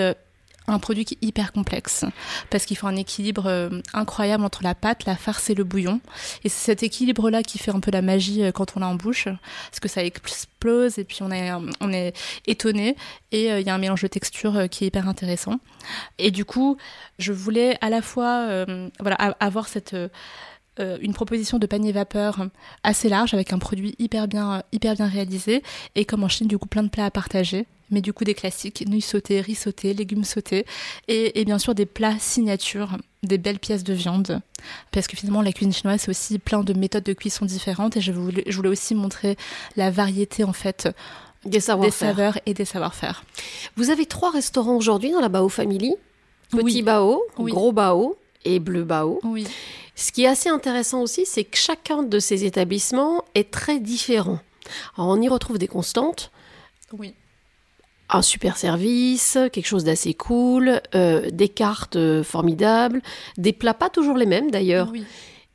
un 0.68 0.78
produit 0.78 1.04
qui 1.04 1.14
est 1.14 1.26
hyper 1.26 1.52
complexe. 1.52 2.04
Parce 2.50 2.64
qu'il 2.64 2.76
faut 2.76 2.86
un 2.86 2.96
équilibre 2.96 3.46
euh, 3.46 3.70
incroyable 3.92 4.44
entre 4.44 4.62
la 4.62 4.74
pâte, 4.74 5.04
la 5.04 5.16
farce 5.16 5.50
et 5.50 5.54
le 5.54 5.64
bouillon. 5.64 6.00
Et 6.44 6.48
c'est 6.48 6.64
cet 6.64 6.82
équilibre-là 6.82 7.42
qui 7.42 7.58
fait 7.58 7.72
un 7.72 7.80
peu 7.80 7.90
la 7.90 8.02
magie 8.02 8.42
euh, 8.42 8.52
quand 8.52 8.76
on 8.76 8.80
l'a 8.80 8.88
en 8.88 8.94
bouche. 8.94 9.24
Parce 9.24 9.80
que 9.80 9.88
ça 9.88 10.04
explose 10.04 10.52
et 10.98 11.04
puis 11.04 11.18
on 11.22 11.30
est, 11.30 11.50
on 11.80 11.92
est 11.92 12.14
étonné. 12.46 12.96
Et 13.30 13.50
euh, 13.50 13.60
il 13.60 13.66
y 13.66 13.70
a 13.70 13.74
un 13.74 13.78
mélange 13.78 14.02
de 14.02 14.08
textures 14.08 14.56
euh, 14.56 14.66
qui 14.66 14.84
est 14.84 14.88
hyper 14.88 15.08
intéressant. 15.08 15.58
Et 16.18 16.30
du 16.30 16.44
coup, 16.44 16.76
je 17.18 17.32
voulais 17.32 17.76
à 17.80 17.90
la 17.90 18.02
fois 18.02 18.46
euh, 18.48 18.88
voilà, 19.00 19.16
avoir 19.16 19.68
cette. 19.68 19.96
Euh, 20.80 20.96
une 21.00 21.12
proposition 21.12 21.58
de 21.58 21.66
panier 21.66 21.92
vapeur 21.92 22.46
assez 22.82 23.08
large 23.08 23.34
avec 23.34 23.52
un 23.52 23.58
produit 23.58 23.94
hyper 23.98 24.26
bien, 24.28 24.52
euh, 24.54 24.60
hyper 24.72 24.94
bien 24.94 25.06
réalisé 25.06 25.62
et 25.94 26.04
comme 26.04 26.24
en 26.24 26.28
Chine 26.28 26.48
du 26.48 26.56
coup 26.58 26.66
plein 26.66 26.82
de 26.82 26.88
plats 26.88 27.06
à 27.06 27.10
partager 27.10 27.66
mais 27.90 28.00
du 28.00 28.14
coup 28.14 28.24
des 28.24 28.32
classiques, 28.32 28.84
nouilles 28.88 29.02
sautées, 29.02 29.42
riz 29.42 29.54
sauté, 29.54 29.92
légumes 29.92 30.24
sautés 30.24 30.64
et, 31.08 31.40
et 31.40 31.44
bien 31.44 31.58
sûr 31.58 31.74
des 31.74 31.84
plats 31.84 32.18
signatures, 32.18 32.96
des 33.22 33.36
belles 33.36 33.58
pièces 33.58 33.84
de 33.84 33.92
viande 33.92 34.40
parce 34.92 35.06
que 35.06 35.16
finalement 35.16 35.42
la 35.42 35.52
cuisine 35.52 35.74
chinoise 35.74 36.00
c'est 36.00 36.08
aussi 36.10 36.38
plein 36.38 36.62
de 36.62 36.72
méthodes 36.72 37.04
de 37.04 37.12
cuisson 37.12 37.44
différentes 37.44 37.98
et 37.98 38.00
je 38.00 38.12
voulais, 38.12 38.44
je 38.46 38.56
voulais 38.56 38.70
aussi 38.70 38.94
montrer 38.94 39.36
la 39.76 39.90
variété 39.90 40.42
en 40.42 40.54
fait 40.54 40.88
Des 41.44 41.50
des 41.50 41.60
savoir-faire. 41.60 41.92
saveurs 42.08 42.38
et 42.46 42.54
des 42.54 42.64
savoir-faire. 42.64 43.24
Vous 43.76 43.90
avez 43.90 44.06
trois 44.06 44.30
restaurants 44.30 44.76
aujourd'hui 44.76 45.10
dans 45.10 45.20
la 45.20 45.28
Bao 45.28 45.50
Family. 45.50 45.94
Petit 46.50 46.62
Oui. 46.62 46.82
Bao, 46.82 47.20
Oui. 47.38 47.50
Gros 47.52 47.72
Bao 47.72 48.16
et 48.44 48.58
Bleu 48.58 48.84
Bao. 48.84 49.20
Oui. 49.22 49.46
Ce 49.94 50.10
qui 50.12 50.24
est 50.24 50.28
assez 50.28 50.48
intéressant 50.48 51.00
aussi, 51.02 51.26
c'est 51.26 51.44
que 51.44 51.56
chacun 51.56 52.02
de 52.02 52.18
ces 52.18 52.44
établissements 52.44 53.24
est 53.34 53.50
très 53.50 53.78
différent. 53.78 54.38
Alors, 54.96 55.10
on 55.10 55.20
y 55.20 55.28
retrouve 55.28 55.58
des 55.58 55.68
constantes, 55.68 56.30
Oui. 56.92 57.14
un 58.08 58.22
super 58.22 58.56
service, 58.56 59.36
quelque 59.52 59.66
chose 59.66 59.84
d'assez 59.84 60.14
cool, 60.14 60.80
euh, 60.94 61.30
des 61.30 61.48
cartes 61.48 61.96
euh, 61.96 62.22
formidables, 62.22 63.02
des 63.36 63.52
plats 63.52 63.74
pas 63.74 63.90
toujours 63.90 64.16
les 64.16 64.26
mêmes 64.26 64.50
d'ailleurs, 64.50 64.88
Oui. 64.92 65.04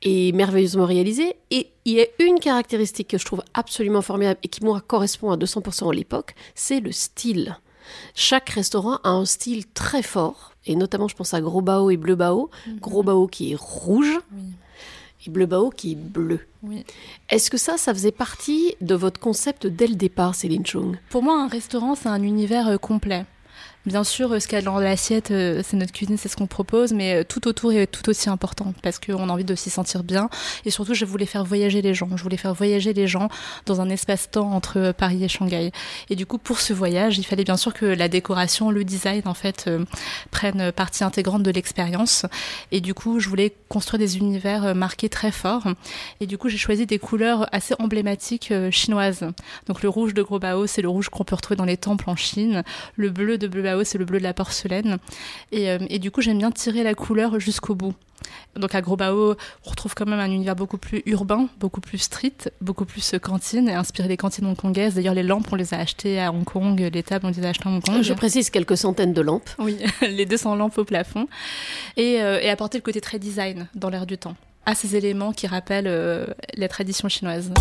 et 0.03 0.31
merveilleusement 0.33 0.85
réalisés. 0.85 1.35
Et 1.51 1.71
il 1.85 1.93
y 1.93 2.01
a 2.01 2.05
une 2.19 2.39
caractéristique 2.39 3.07
que 3.09 3.17
je 3.17 3.25
trouve 3.25 3.43
absolument 3.55 4.01
formidable 4.01 4.39
et 4.43 4.47
qui 4.49 4.63
moi 4.63 4.81
correspond 4.81 5.31
à 5.31 5.37
200% 5.37 5.89
à 5.89 5.93
l'époque, 5.93 6.35
c'est 6.53 6.79
le 6.79 6.91
style. 6.91 7.57
Chaque 8.15 8.49
restaurant 8.49 8.99
a 9.03 9.09
un 9.09 9.25
style 9.25 9.65
très 9.73 10.01
fort, 10.03 10.53
et 10.65 10.75
notamment 10.75 11.07
je 11.07 11.15
pense 11.15 11.33
à 11.33 11.41
Gros 11.41 11.61
Bao 11.61 11.89
et 11.89 11.97
Bleu 11.97 12.15
Bao. 12.15 12.49
Gros 12.79 13.03
Bao 13.03 13.27
qui 13.27 13.51
est 13.53 13.57
rouge 13.59 14.19
Oui. 14.35 14.43
et 15.25 15.29
Bleu 15.29 15.45
Bao 15.45 15.69
qui 15.69 15.93
est 15.93 15.95
bleu. 15.95 16.39
Oui. 16.63 16.83
Est-ce 17.29 17.49
que 17.49 17.57
ça, 17.57 17.77
ça 17.77 17.93
faisait 17.93 18.11
partie 18.11 18.75
de 18.81 18.95
votre 18.95 19.19
concept 19.19 19.67
dès 19.67 19.87
le 19.87 19.95
départ, 19.95 20.35
Céline 20.35 20.65
Chung 20.65 20.97
Pour 21.09 21.23
moi, 21.23 21.41
un 21.41 21.47
restaurant, 21.47 21.95
c'est 21.95 22.09
un 22.09 22.23
univers 22.23 22.67
euh, 22.67 22.77
complet. 22.77 23.25
Bien 23.87 24.03
sûr, 24.03 24.33
euh, 24.33 24.41
ce 24.41 24.49
qu'il 24.49 24.57
y 24.57 24.61
a 24.61 24.61
dans 24.61 24.79
l'assiette, 24.79 25.31
euh, 25.31 25.61
c'est 25.63 25.77
notre 25.77 25.93
cuisine, 25.93 26.17
c'est 26.17 26.27
ce 26.27 26.35
qu'on 26.35 26.45
propose, 26.45 26.91
mais 26.91 27.21
euh, 27.21 27.23
tout 27.23 27.47
autour 27.47 27.71
est 27.71 27.87
tout 27.87 28.09
aussi 28.09 28.29
important 28.29 28.73
parce 28.83 28.99
qu'on 28.99 29.29
a 29.29 29.31
envie 29.31 29.45
de 29.45 29.55
s'y 29.55 29.69
sentir 29.69 30.03
bien. 30.03 30.29
Et 30.65 30.71
surtout, 30.71 30.93
je 30.93 31.05
voulais 31.05 31.25
faire 31.25 31.45
voyager 31.45 31.81
les 31.81 31.93
gens. 31.93 32.09
Je 32.17 32.21
voulais 32.21 32.35
faire 32.35 32.53
voyager 32.53 32.91
les 32.91 33.07
gens 33.07 33.29
dans 33.65 33.79
un 33.79 33.89
espace-temps 33.89 34.51
entre 34.51 34.91
Paris 34.91 35.23
et 35.23 35.29
Shanghai. 35.29 35.71
Et 36.09 36.17
du 36.17 36.25
coup, 36.25 36.37
pour 36.37 36.59
ce 36.59 36.73
voyage, 36.73 37.17
il 37.17 37.23
fallait 37.23 37.45
bien 37.45 37.55
sûr 37.55 37.73
que 37.73 37.85
la 37.85 38.09
décoration, 38.09 38.71
le 38.71 38.83
design, 38.83 39.21
en 39.23 39.33
fait, 39.33 39.69
prennent 40.31 40.73
partie 40.73 41.05
intégrante 41.05 41.43
de 41.43 41.51
l'expérience. 41.51 42.25
Et 42.73 42.81
du 42.81 42.93
coup, 42.93 43.21
je 43.21 43.29
voulais 43.29 43.55
construire 43.69 43.99
des 43.99 44.17
univers 44.17 44.75
marqués 44.75 45.07
très 45.07 45.31
forts. 45.31 45.63
Et 46.19 46.27
du 46.27 46.37
coup, 46.37 46.49
j'ai 46.49 46.57
choisi 46.57 46.85
des 46.85 46.99
couleurs 46.99 47.47
assez 47.53 47.73
emblématiques 47.79 48.51
chinoises. 48.69 49.25
Donc 49.67 49.81
le 49.81 49.87
rouge 49.87 50.13
de 50.13 50.23
Gros 50.23 50.39
Bao, 50.39 50.67
c'est 50.67 50.81
le 50.81 50.89
rouge 50.89 51.07
qu'on 51.07 51.23
peut 51.23 51.35
retrouver 51.35 51.55
dans 51.55 51.63
les 51.63 51.77
temples 51.77 52.09
en 52.09 52.17
Chine. 52.17 52.63
Le 52.97 53.09
bleu 53.09 53.37
de 53.37 53.47
Bleu 53.47 53.76
C'est 53.83 53.97
le 53.97 54.05
bleu 54.05 54.19
de 54.19 54.23
la 54.23 54.33
porcelaine. 54.33 54.97
Et, 55.51 55.69
euh, 55.69 55.79
et 55.89 55.99
du 55.99 56.11
coup, 56.11 56.21
j'aime 56.21 56.37
bien 56.37 56.51
tirer 56.51 56.83
la 56.83 56.93
couleur 56.93 57.39
jusqu'au 57.39 57.75
bout. 57.75 57.93
Donc 58.55 58.73
à 58.75 58.81
Gros 58.81 58.97
Bao, 58.97 59.35
on 59.65 59.69
retrouve 59.69 59.93
quand 59.93 60.07
même 60.07 60.19
un 60.19 60.31
univers 60.31 60.55
beaucoup 60.55 60.77
plus 60.77 61.03
urbain, 61.05 61.47
beaucoup 61.59 61.81
plus 61.81 61.99
street, 61.99 62.51
beaucoup 62.61 62.85
plus 62.85 63.13
euh, 63.13 63.19
cantine, 63.19 63.69
et 63.69 63.73
inspiré 63.73 64.07
des 64.07 64.17
cantines 64.17 64.45
hongkongaises. 64.45 64.95
D'ailleurs, 64.95 65.13
les 65.13 65.23
lampes, 65.23 65.47
on 65.51 65.55
les 65.55 65.73
a 65.73 65.77
achetées 65.77 66.19
à 66.19 66.31
Hong 66.31 66.43
Kong, 66.43 66.79
les 66.79 67.03
tables, 67.03 67.25
on 67.25 67.29
les 67.29 67.45
a 67.45 67.49
achetées 67.49 67.69
à 67.69 67.71
Hong 67.71 67.83
Kong. 67.83 68.01
Je 68.01 68.13
précise 68.13 68.49
quelques 68.49 68.77
centaines 68.77 69.13
de 69.13 69.21
lampes. 69.21 69.49
Oui, 69.59 69.77
les 70.01 70.25
200 70.25 70.55
lampes 70.55 70.77
au 70.77 70.85
plafond. 70.85 71.27
Et, 71.95 72.21
euh, 72.21 72.39
et 72.41 72.49
apporter 72.49 72.77
le 72.77 72.83
côté 72.83 73.01
très 73.01 73.19
design 73.19 73.67
dans 73.75 73.89
l'air 73.89 74.05
du 74.05 74.17
temps 74.17 74.35
à 74.65 74.75
ces 74.75 74.97
éléments 74.97 75.31
qui 75.31 75.47
rappellent 75.47 75.87
euh, 75.87 76.27
la 76.55 76.67
tradition 76.67 77.07
chinoise. 77.07 77.53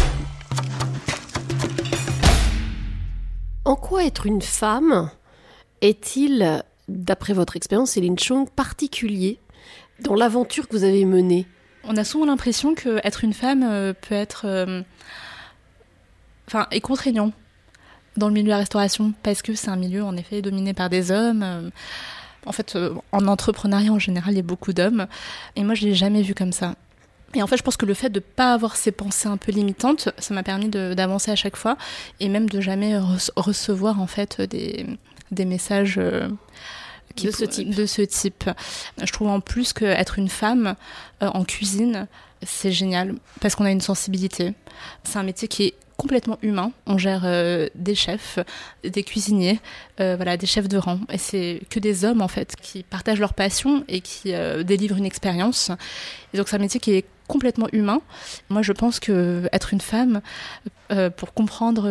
En 3.64 3.76
quoi 3.76 4.04
être 4.04 4.26
une 4.26 4.42
femme? 4.42 5.10
Est-il, 5.80 6.62
d'après 6.88 7.32
votre 7.32 7.56
expérience, 7.56 7.92
Céline 7.92 8.18
Chung, 8.18 8.48
particulier 8.48 9.38
dans 10.00 10.14
l'aventure 10.14 10.68
que 10.68 10.76
vous 10.76 10.84
avez 10.84 11.04
menée? 11.04 11.46
On 11.84 11.96
a 11.96 12.04
souvent 12.04 12.26
l'impression 12.26 12.74
que 12.74 13.00
être 13.04 13.24
une 13.24 13.32
femme 13.32 13.62
euh, 13.62 13.92
peut 13.92 14.14
être, 14.14 14.46
euh, 14.46 14.82
enfin, 16.48 16.66
est 16.70 16.80
contraignant 16.80 17.32
dans 18.16 18.28
le 18.28 18.34
milieu 18.34 18.46
de 18.46 18.50
la 18.50 18.58
restauration 18.58 19.12
parce 19.22 19.42
que 19.42 19.54
c'est 19.54 19.68
un 19.68 19.76
milieu 19.76 20.02
en 20.02 20.16
effet 20.16 20.42
dominé 20.42 20.74
par 20.74 20.90
des 20.90 21.10
hommes. 21.10 21.42
euh, 21.42 21.70
en 22.44 22.52
fait, 22.52 22.78
en 23.10 23.26
entrepreneuriat 23.26 23.92
en 23.92 23.98
général, 23.98 24.34
il 24.34 24.36
y 24.36 24.40
a 24.40 24.44
beaucoup 24.44 24.72
d'hommes. 24.72 25.06
Et 25.56 25.64
moi, 25.64 25.74
je 25.74 25.84
l'ai 25.84 25.94
jamais 25.94 26.22
vu 26.22 26.32
comme 26.34 26.52
ça. 26.52 26.76
Et 27.34 27.42
en 27.42 27.46
fait, 27.48 27.56
je 27.56 27.62
pense 27.62 27.76
que 27.76 27.86
le 27.86 27.94
fait 27.94 28.08
de 28.08 28.20
ne 28.20 28.24
pas 28.24 28.52
avoir 28.52 28.76
ces 28.76 28.92
pensées 28.92 29.28
un 29.28 29.36
peu 29.36 29.50
limitantes, 29.50 30.10
ça 30.16 30.32
m'a 30.32 30.44
permis 30.44 30.68
d'avancer 30.68 31.30
à 31.32 31.36
chaque 31.36 31.56
fois 31.56 31.76
et 32.20 32.28
même 32.28 32.48
de 32.48 32.60
jamais 32.60 32.94
rece- 32.94 33.30
recevoir 33.36 34.00
en 34.00 34.06
fait 34.06 34.40
des, 34.40 34.86
des 35.30 35.44
messages 35.44 35.96
euh, 35.98 36.28
De 37.16 37.30
ce 37.30 37.44
type. 37.44 37.70
De 37.74 37.86
ce 37.86 38.02
type. 38.02 38.50
Je 39.02 39.12
trouve 39.12 39.28
en 39.28 39.40
plus 39.40 39.72
qu'être 39.72 40.18
une 40.18 40.28
femme 40.28 40.76
euh, 41.22 41.28
en 41.28 41.44
cuisine, 41.44 42.06
c'est 42.42 42.72
génial 42.72 43.14
parce 43.40 43.54
qu'on 43.54 43.64
a 43.64 43.70
une 43.70 43.80
sensibilité. 43.80 44.54
C'est 45.04 45.18
un 45.18 45.22
métier 45.22 45.48
qui 45.48 45.64
est 45.64 45.74
complètement 45.96 46.38
humain. 46.42 46.72
On 46.86 46.98
gère 46.98 47.22
euh, 47.24 47.68
des 47.74 47.94
chefs, 47.94 48.38
des 48.84 49.02
cuisiniers, 49.02 49.60
euh, 50.00 50.16
voilà, 50.16 50.36
des 50.36 50.46
chefs 50.46 50.68
de 50.68 50.76
rang. 50.76 51.00
Et 51.10 51.18
c'est 51.18 51.62
que 51.70 51.80
des 51.80 52.04
hommes 52.04 52.22
en 52.22 52.28
fait 52.28 52.54
qui 52.56 52.82
partagent 52.82 53.20
leur 53.20 53.34
passion 53.34 53.84
et 53.88 54.00
qui 54.00 54.34
euh, 54.34 54.62
délivrent 54.62 54.98
une 54.98 55.06
expérience. 55.06 55.70
Et 56.32 56.36
donc 56.36 56.48
c'est 56.48 56.56
un 56.56 56.60
métier 56.60 56.80
qui 56.80 56.92
est 56.92 57.06
complètement 57.28 57.68
humain. 57.72 58.02
Moi, 58.50 58.62
je 58.62 58.72
pense 58.72 59.00
que 59.00 59.48
être 59.52 59.72
une 59.72 59.80
femme, 59.80 60.20
pour 61.16 61.34
comprendre 61.34 61.88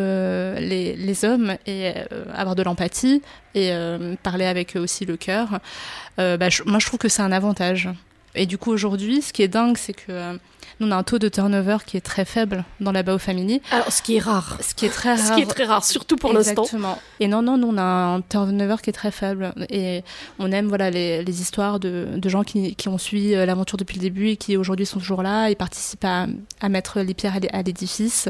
les, 0.57 1.25
hommes 1.25 1.57
et 1.67 1.91
avoir 2.33 2.55
de 2.55 2.63
l'empathie 2.63 3.21
et 3.53 3.73
parler 4.23 4.45
avec 4.45 4.77
eux 4.77 4.79
aussi 4.79 5.03
le 5.03 5.17
cœur, 5.17 5.59
bah, 6.15 6.37
moi, 6.65 6.79
je 6.79 6.85
trouve 6.85 6.99
que 6.99 7.09
c'est 7.09 7.21
un 7.21 7.33
avantage. 7.33 7.89
Et 8.35 8.45
du 8.45 8.57
coup, 8.57 8.71
aujourd'hui, 8.71 9.21
ce 9.21 9.33
qui 9.33 9.41
est 9.41 9.47
dingue, 9.47 9.77
c'est 9.77 9.93
que 9.93 10.11
euh, 10.11 10.33
nous, 10.79 10.87
on 10.87 10.91
a 10.91 10.95
un 10.97 11.03
taux 11.03 11.19
de 11.19 11.29
turnover 11.29 11.77
qui 11.85 11.95
est 11.95 12.01
très 12.01 12.25
faible 12.25 12.65
dans 12.81 12.91
la 12.91 13.01
Bao 13.01 13.17
Family. 13.17 13.61
Alors, 13.71 13.91
ce 13.91 14.01
qui 14.01 14.17
est 14.17 14.19
rare. 14.19 14.57
Ce 14.61 14.73
qui 14.75 14.85
est 14.85 14.89
très 14.89 15.15
rare. 15.15 15.25
Ce 15.27 15.33
qui 15.33 15.41
est 15.41 15.45
très 15.45 15.63
rare, 15.63 15.85
surtout 15.85 16.17
pour 16.17 16.33
l'instant. 16.33 16.63
Exactement. 16.63 16.99
Et 17.21 17.27
non, 17.27 17.41
non, 17.41 17.57
nous, 17.57 17.67
on 17.69 17.77
a 17.77 17.81
un 17.83 18.21
turnover 18.21 18.75
qui 18.83 18.89
est 18.89 18.93
très 18.93 19.11
faible. 19.11 19.53
Et 19.69 20.03
on 20.37 20.51
aime 20.51 20.67
voilà, 20.67 20.89
les, 20.91 21.23
les 21.23 21.41
histoires 21.41 21.79
de, 21.79 22.07
de 22.17 22.29
gens 22.29 22.43
qui, 22.43 22.75
qui 22.75 22.89
ont 22.89 22.97
suivi 22.97 23.35
euh, 23.35 23.45
l'aventure 23.45 23.77
depuis 23.77 23.95
le 23.95 24.01
début 24.01 24.29
et 24.29 24.37
qui 24.37 24.57
aujourd'hui 24.57 24.85
sont 24.85 24.99
toujours 24.99 25.23
là 25.23 25.49
et 25.49 25.55
participent 25.55 26.03
à, 26.05 26.27
à 26.59 26.67
mettre 26.69 26.99
les 26.99 27.13
pierres 27.13 27.35
à 27.35 27.39
l'é- 27.39 27.49
à 27.53 27.61
l'édifice. 27.61 28.27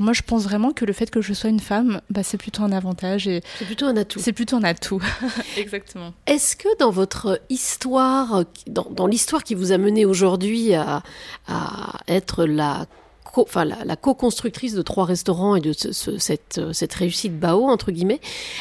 Moi, 0.00 0.12
je 0.14 0.22
pense 0.22 0.42
vraiment 0.44 0.72
que 0.72 0.84
le 0.84 0.92
fait 0.92 1.10
que 1.10 1.20
je 1.20 1.32
sois 1.34 1.50
une 1.50 1.60
femme, 1.60 2.00
bah, 2.10 2.22
c'est 2.22 2.38
plutôt 2.38 2.62
un 2.62 2.72
avantage. 2.72 3.28
et 3.28 3.42
C'est 3.58 3.66
plutôt 3.66 3.86
un 3.86 3.96
atout. 3.96 4.18
C'est 4.18 4.32
plutôt 4.32 4.56
un 4.56 4.64
atout. 4.64 5.00
Exactement. 5.56 6.12
Est-ce 6.26 6.56
que 6.56 6.68
dans 6.78 6.90
votre 6.90 7.40
histoire, 7.50 8.44
dans, 8.66 8.86
dans 8.90 9.06
l'histoire 9.06 9.44
qui 9.44 9.54
vous 9.54 9.70
a 9.72 9.78
mené 9.78 10.04
aujourd'hui 10.06 10.74
à, 10.74 11.02
à 11.46 11.92
être 12.08 12.44
la 12.46 12.86
co- 13.24 13.42
enfin, 13.46 13.64
la, 13.64 13.84
la 13.84 13.96
co-constructrice 13.96 14.74
de 14.74 14.82
trois 14.82 15.04
restaurants 15.04 15.54
et 15.54 15.60
de 15.60 15.72
ce- 15.72 15.92
ce- 15.92 16.18
cette, 16.18 16.60
cette 16.72 16.94
réussite 16.94 17.38
Bao, 17.38 17.68
entre 17.68 17.92
guillemets, 17.92 18.20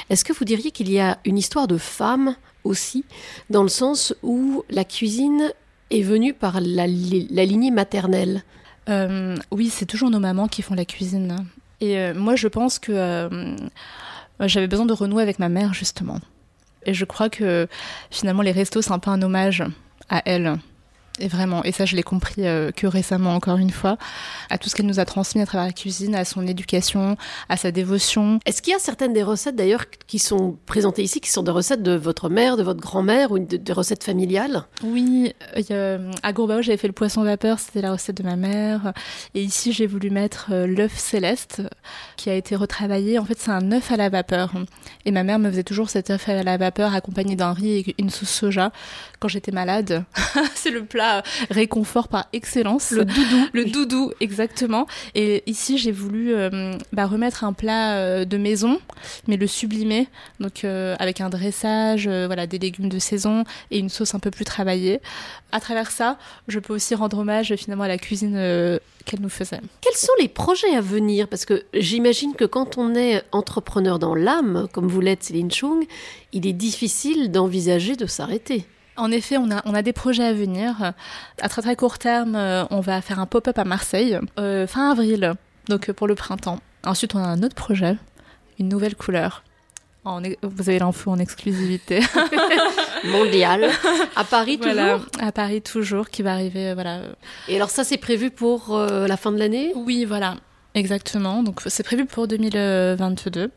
est-ce 0.10 0.24
que 0.26 0.34
vous 0.34 0.46
diriez 0.46 0.72
qu'il 0.72 0.92
y 0.92 1.00
a 1.00 1.20
une 1.26 1.38
histoire 1.38 1.68
de 1.68 1.78
femme 1.78 2.36
aussi, 2.66 3.06
dans 3.50 3.64
le 3.64 3.70
sens 3.70 4.14
où 4.24 4.64
la 4.70 4.84
cuisine 4.84 5.52
est 5.90 6.02
venue 6.04 6.34
par 6.34 6.60
la 6.62 6.86
lignée 6.88 7.72
maternelle? 7.72 8.44
Euh, 8.88 9.36
oui, 9.52 9.70
c'est 9.70 9.86
toujours 9.86 10.10
nos 10.10 10.20
mamans 10.20 10.48
qui 10.48 10.62
font 10.62 10.76
la 10.76 10.86
cuisine. 10.86 11.46
Et 11.82 11.98
euh, 11.98 12.14
moi, 12.14 12.36
je 12.36 12.48
pense 12.48 12.80
que 12.80 12.92
euh, 12.92 13.56
j'avais 14.42 14.68
besoin 14.68 14.86
de 14.86 14.94
renouer 14.94 15.24
avec 15.24 15.40
ma 15.40 15.50
mère, 15.50 15.74
justement. 15.74 16.20
Et 16.86 16.94
je 16.94 17.06
crois 17.06 17.30
que 17.30 17.68
finalement 18.10 18.42
les 18.42 18.52
restos 18.52 18.82
c'est 18.82 18.94
un 18.94 19.00
peu 19.00 19.12
un 19.12 19.22
hommage 19.22 19.64
à 20.10 20.22
elle. 20.26 20.58
Et 21.20 21.28
vraiment, 21.28 21.64
et 21.64 21.72
ça 21.72 21.86
je 21.86 21.96
l'ai 21.96 22.04
compris 22.04 22.48
euh, 22.48 22.72
que 22.72 22.88
récemment 22.88 23.36
encore 23.36 23.58
une 23.58 23.72
fois, 23.72 23.98
à 24.50 24.58
tout 24.58 24.70
ce 24.70 24.76
qu'elle 24.76 24.86
nous 24.86 25.00
a 25.00 25.06
transmis 25.06 25.42
à 25.42 25.46
travers 25.46 25.66
la 25.66 25.74
cuisine, 25.74 26.16
à 26.16 26.26
son 26.26 26.48
éducation, 26.48 27.18
à 27.50 27.58
sa 27.58 27.72
dévotion. 27.72 28.40
Est-ce 28.46 28.62
qu'il 28.62 28.74
y 28.74 28.76
a 28.76 28.80
certaines 28.80 29.14
des 29.14 29.24
recettes 29.24 29.56
d'ailleurs 29.56 29.86
qui 30.08 30.20
sont 30.20 30.58
présentées 30.66 31.04
ici, 31.04 31.22
qui 31.22 31.30
sont 31.30 31.44
des 31.44 31.52
recettes 31.52 31.84
de 31.84 31.94
votre 31.94 32.30
mère, 32.30 32.58
de 32.58 32.64
votre 32.64 32.80
grand-mère 32.80 33.32
ou 33.32 33.40
des 33.40 33.74
recettes 33.74 34.04
familiales? 34.04 34.66
Oui, 34.84 35.34
euh, 35.72 36.12
à 36.24 36.34
Gourbao 36.34 36.62
j'avais 36.62 36.78
fait 36.78 36.88
le 36.88 36.94
poisson 36.94 37.24
vapeur, 37.24 37.60
c'était 37.60 37.82
la 37.82 37.92
recette 37.92 38.18
de 38.18 38.24
ma 38.24 38.36
mère. 38.36 38.94
Et 39.36 39.42
ici 39.42 39.74
j'ai 39.74 39.88
voulu 39.88 40.10
mettre 40.10 40.48
euh, 40.52 40.68
l'œuf 40.68 40.98
céleste 40.98 41.62
qui 42.16 42.30
a 42.30 42.36
été 42.36 42.56
retravaillé. 42.56 43.20
En 43.20 43.26
fait 43.26 43.40
c'est 43.40 43.52
un 43.52 43.72
œuf 43.72 43.92
à 43.92 43.98
la 43.98 44.10
vapeur. 44.10 44.54
Et 45.06 45.12
ma 45.12 45.24
mère 45.24 45.40
me 45.40 45.50
faisait 45.50 45.64
toujours 45.64 45.90
cet 45.90 46.10
œuf 46.10 46.30
à 46.30 46.44
la 46.44 46.58
vapeur 46.58 46.94
accompagné 46.94 47.36
d'un 47.36 47.54
riz 47.54 47.80
et 47.80 47.96
une 47.98 48.10
sauce 48.10 48.30
soja 48.30 48.72
quand 49.20 49.28
j'étais 49.28 49.52
malade. 49.52 50.06
c'est 50.56 50.72
le 50.72 50.86
plat 50.86 51.09
réconfort 51.50 52.08
par 52.08 52.28
excellence. 52.34 52.92
Le 52.92 53.06
doudou. 53.06 53.48
Le 53.54 53.66
doudou, 53.66 54.12
exactement. 54.20 54.88
Et 55.16 55.44
ici, 55.46 55.78
j'ai 55.78 55.92
voulu 55.92 56.34
euh, 56.34 56.74
bah, 56.94 57.06
remettre 57.06 57.44
un 57.44 57.54
plat 57.54 57.96
euh, 57.96 58.26
de 58.26 58.38
maison, 58.38 58.80
mais 59.28 59.38
le 59.38 59.48
sublimer, 59.48 60.08
donc 60.40 60.64
euh, 60.64 60.96
avec 61.00 61.22
un 61.22 61.30
dressage, 61.30 62.08
voilà, 62.08 62.48
des 62.48 62.60
légumes 62.60 62.90
de 62.90 63.00
saison 63.00 63.44
et 63.72 63.80
une 63.80 63.90
sauce 63.90 64.16
un 64.16 64.20
peu 64.20 64.32
plus 64.32 64.46
travaillée. 64.46 65.02
À 65.52 65.60
travers 65.60 65.92
ça, 65.92 66.18
je 66.48 66.60
peux 66.60 66.74
aussi 66.74 66.96
rendre 66.96 67.20
hommage 67.20 67.56
finalement 67.56 67.84
à 67.86 67.88
la 67.88 67.98
cuisine 67.98 68.80
qu'elle 69.06 69.22
nous 69.22 69.30
faisait. 69.30 69.62
Quels 69.82 69.96
sont 69.96 70.12
les 70.20 70.28
projets 70.28 70.76
à 70.76 70.82
venir? 70.82 71.28
Parce 71.28 71.46
que 71.46 71.64
j'imagine 71.74 72.36
que 72.36 72.46
quand 72.46 72.78
on 72.78 72.96
est 72.96 73.24
entrepreneur 73.32 73.98
dans 73.98 74.16
l'âme, 74.16 74.68
comme 74.72 74.88
vous 74.88 75.02
l'êtes 75.02 75.24
Céline 75.24 75.52
Chung, 75.52 75.86
il 76.34 76.46
est 76.46 76.54
difficile 76.54 77.32
d'envisager 77.32 77.96
de 77.96 78.06
s'arrêter. 78.06 78.66
En 79.00 79.12
effet, 79.12 79.38
on 79.38 79.50
a, 79.50 79.62
on 79.66 79.74
a 79.74 79.82
des 79.82 79.94
projets 79.94 80.26
à 80.26 80.34
venir. 80.34 80.94
À 81.42 81.50
très 81.50 81.62
très 81.62 81.76
court 81.78 81.98
terme, 81.98 82.36
euh, 82.36 82.66
on 82.70 82.82
va 82.82 83.02
faire 83.02 83.20
un 83.20 83.26
pop-up 83.26 83.58
à 83.58 83.64
Marseille, 83.64 84.20
euh, 84.38 84.68
fin 84.68 84.92
avril, 84.92 85.36
donc 85.70 85.90
euh, 85.90 85.94
pour 85.94 86.06
le 86.06 86.16
printemps. 86.16 86.60
Ensuite, 86.84 87.16
on 87.16 87.20
a 87.20 87.28
un 87.28 87.42
autre 87.42 87.56
projet, 87.56 87.96
une 88.60 88.68
nouvelle 88.68 88.96
couleur. 88.96 89.44
vous 90.04 90.70
avez 90.70 90.80
l'info 90.80 91.12
en 91.12 91.18
exclusivité. 91.18 92.02
Mondial. 93.06 93.70
À 94.18 94.26
Paris 94.26 94.60
toujours 94.60 95.06
À 95.22 95.32
Paris 95.32 95.62
toujours, 95.62 96.10
qui 96.10 96.22
va 96.22 96.34
arriver. 96.34 96.74
voilà. 96.74 97.00
Et 97.48 97.56
alors 97.56 97.70
ça, 97.70 97.86
c'est 97.86 97.98
prévu 97.98 98.32
pour 98.32 98.78
la 98.78 99.18
fin 99.18 99.32
de 99.32 99.40
l'année? 99.40 99.72
Oui, 99.76 100.04
voilà. 100.04 100.36
Exactement. 100.74 101.42
Donc 101.42 101.62
c'est 101.68 101.84
prévu 101.84 102.06
pour 102.06 102.28
2022. 102.28 103.50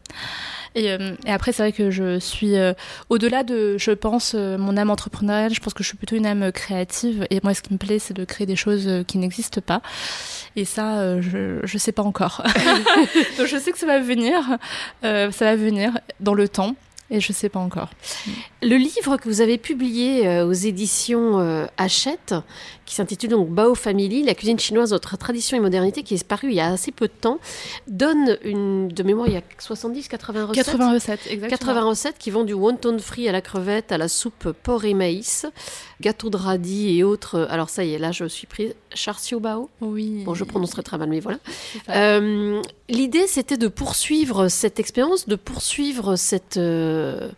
Euh, 0.76 1.14
et, 1.26 1.30
après, 1.30 1.52
c'est 1.52 1.62
vrai 1.62 1.72
que 1.72 1.90
je 1.90 2.18
suis 2.18 2.56
euh, 2.56 2.72
au-delà 3.08 3.42
de, 3.42 3.76
je 3.78 3.90
pense, 3.92 4.34
euh, 4.34 4.58
mon 4.58 4.76
âme 4.76 4.90
entrepreneuriale. 4.90 5.54
Je 5.54 5.60
pense 5.60 5.74
que 5.74 5.82
je 5.82 5.88
suis 5.88 5.96
plutôt 5.96 6.16
une 6.16 6.26
âme 6.26 6.52
créative. 6.52 7.26
Et 7.30 7.40
moi, 7.42 7.54
ce 7.54 7.62
qui 7.62 7.72
me 7.72 7.78
plaît, 7.78 7.98
c'est 7.98 8.14
de 8.14 8.24
créer 8.24 8.46
des 8.46 8.56
choses 8.56 9.04
qui 9.06 9.18
n'existent 9.18 9.60
pas. 9.60 9.82
Et 10.56 10.64
ça, 10.64 11.20
je 11.20 11.60
ne 11.62 11.78
sais 11.78 11.92
pas 11.92 12.02
encore. 12.02 12.42
Donc 13.38 13.46
je 13.46 13.56
sais 13.56 13.72
que 13.72 13.78
ça 13.78 13.86
va 13.86 14.00
venir. 14.00 14.58
ça 15.02 15.30
va 15.30 15.56
venir 15.56 15.92
dans 16.20 16.34
le 16.34 16.48
temps. 16.48 16.76
Et 17.10 17.20
je 17.20 17.30
ne 17.30 17.34
sais 17.34 17.48
pas 17.48 17.60
encore. 17.60 17.90
Le 18.62 18.76
livre 18.76 19.16
que 19.16 19.28
vous 19.28 19.40
avez 19.40 19.58
publié 19.58 20.40
aux 20.42 20.52
éditions 20.52 21.66
Hachette, 21.76 22.34
qui 22.84 22.94
s'intitule 22.94 23.30
donc 23.30 23.48
Bao 23.48 23.74
Family, 23.74 24.22
la 24.22 24.34
cuisine 24.34 24.58
chinoise, 24.58 24.92
entre 24.92 25.16
tradition 25.16 25.56
et 25.56 25.60
modernité, 25.60 26.02
qui 26.02 26.14
est 26.14 26.24
paru 26.24 26.48
il 26.48 26.54
y 26.54 26.60
a 26.60 26.68
assez 26.68 26.92
peu 26.92 27.06
de 27.06 27.12
temps, 27.12 27.38
donne 27.88 28.38
une, 28.44 28.88
de 28.88 29.02
mémoire, 29.02 29.28
il 29.28 29.34
y 29.34 29.36
a 29.36 29.42
70, 29.58 30.08
80 30.08 30.46
recettes. 30.46 30.66
80 30.66 30.92
recettes, 30.92 31.20
exactement. 31.28 31.72
80 31.72 31.88
recettes 31.88 32.18
qui 32.18 32.30
vont 32.30 32.44
du 32.44 32.52
wonton 32.52 32.98
frit 32.98 33.28
à 33.28 33.32
la 33.32 33.40
crevette, 33.40 33.92
à 33.92 33.98
la 33.98 34.08
soupe 34.08 34.52
porc 34.62 34.84
et 34.84 34.94
maïs, 34.94 35.46
gâteau 36.00 36.30
de 36.30 36.36
radis 36.36 36.98
et 36.98 37.02
autres. 37.02 37.46
Alors 37.50 37.68
ça 37.68 37.84
y 37.84 37.94
est, 37.94 37.98
là 37.98 38.12
je 38.12 38.26
suis 38.26 38.46
prise. 38.46 38.74
Charcio 38.94 39.40
Bao 39.40 39.70
Oui. 39.80 40.22
Bon, 40.24 40.34
je 40.34 40.44
prononcerai 40.44 40.82
très 40.82 40.98
mal, 40.98 41.08
mais 41.08 41.20
voilà. 41.20 41.38
Euh, 41.88 42.60
l'idée, 42.88 43.26
c'était 43.26 43.56
de 43.56 43.68
poursuivre 43.68 44.48
cette 44.48 44.78
expérience, 44.78 45.26
de 45.26 45.36
poursuivre 45.36 46.16
cette... 46.16 46.58
Euh, 46.58 47.30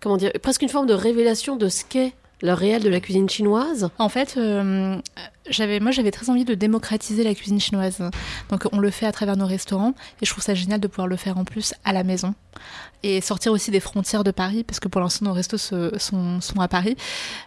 comment 0.00 0.16
dire 0.16 0.32
Presque 0.42 0.62
une 0.62 0.68
forme 0.68 0.86
de 0.86 0.94
révélation 0.94 1.56
de 1.56 1.68
ce 1.68 1.84
qu'est 1.84 2.12
le 2.42 2.52
réel 2.52 2.82
de 2.82 2.88
la 2.88 3.00
cuisine 3.00 3.28
chinoise 3.28 3.90
En 3.98 4.08
fait, 4.08 4.34
euh, 4.36 4.96
j'avais, 5.48 5.78
moi 5.80 5.90
j'avais 5.90 6.10
très 6.10 6.30
envie 6.30 6.44
de 6.44 6.54
démocratiser 6.54 7.22
la 7.22 7.34
cuisine 7.34 7.60
chinoise. 7.60 8.02
Donc 8.48 8.66
on 8.72 8.78
le 8.78 8.90
fait 8.90 9.06
à 9.06 9.12
travers 9.12 9.36
nos 9.36 9.46
restaurants 9.46 9.94
et 10.20 10.26
je 10.26 10.30
trouve 10.30 10.42
ça 10.42 10.54
génial 10.54 10.80
de 10.80 10.88
pouvoir 10.88 11.06
le 11.06 11.16
faire 11.16 11.36
en 11.36 11.44
plus 11.44 11.74
à 11.84 11.92
la 11.92 12.02
maison. 12.02 12.34
Et 13.02 13.20
sortir 13.20 13.52
aussi 13.52 13.70
des 13.70 13.80
frontières 13.80 14.24
de 14.24 14.30
Paris, 14.30 14.62
parce 14.62 14.80
que 14.80 14.88
pour 14.88 15.00
l'instant 15.00 15.26
nos 15.26 15.32
restos 15.32 15.56
sont, 15.58 15.90
sont, 16.40 16.60
à 16.60 16.68
Paris. 16.68 16.96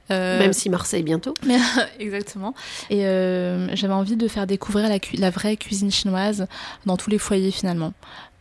Euh, 0.10 0.40
Même 0.40 0.54
si 0.54 0.70
Marseille 0.70 1.04
bientôt. 1.04 1.34
exactement. 2.00 2.56
Et 2.90 3.06
euh, 3.06 3.76
j'avais 3.76 3.94
envie 3.94 4.16
de 4.16 4.28
faire 4.28 4.48
découvrir 4.48 4.90
la, 4.90 4.98
la 5.18 5.30
vraie 5.30 5.58
cuisine 5.58 5.92
chinoise 5.92 6.48
dans 6.86 6.98
tous 6.98 7.10
les 7.10 7.20
foyers 7.20 7.52
finalement. 7.52 7.94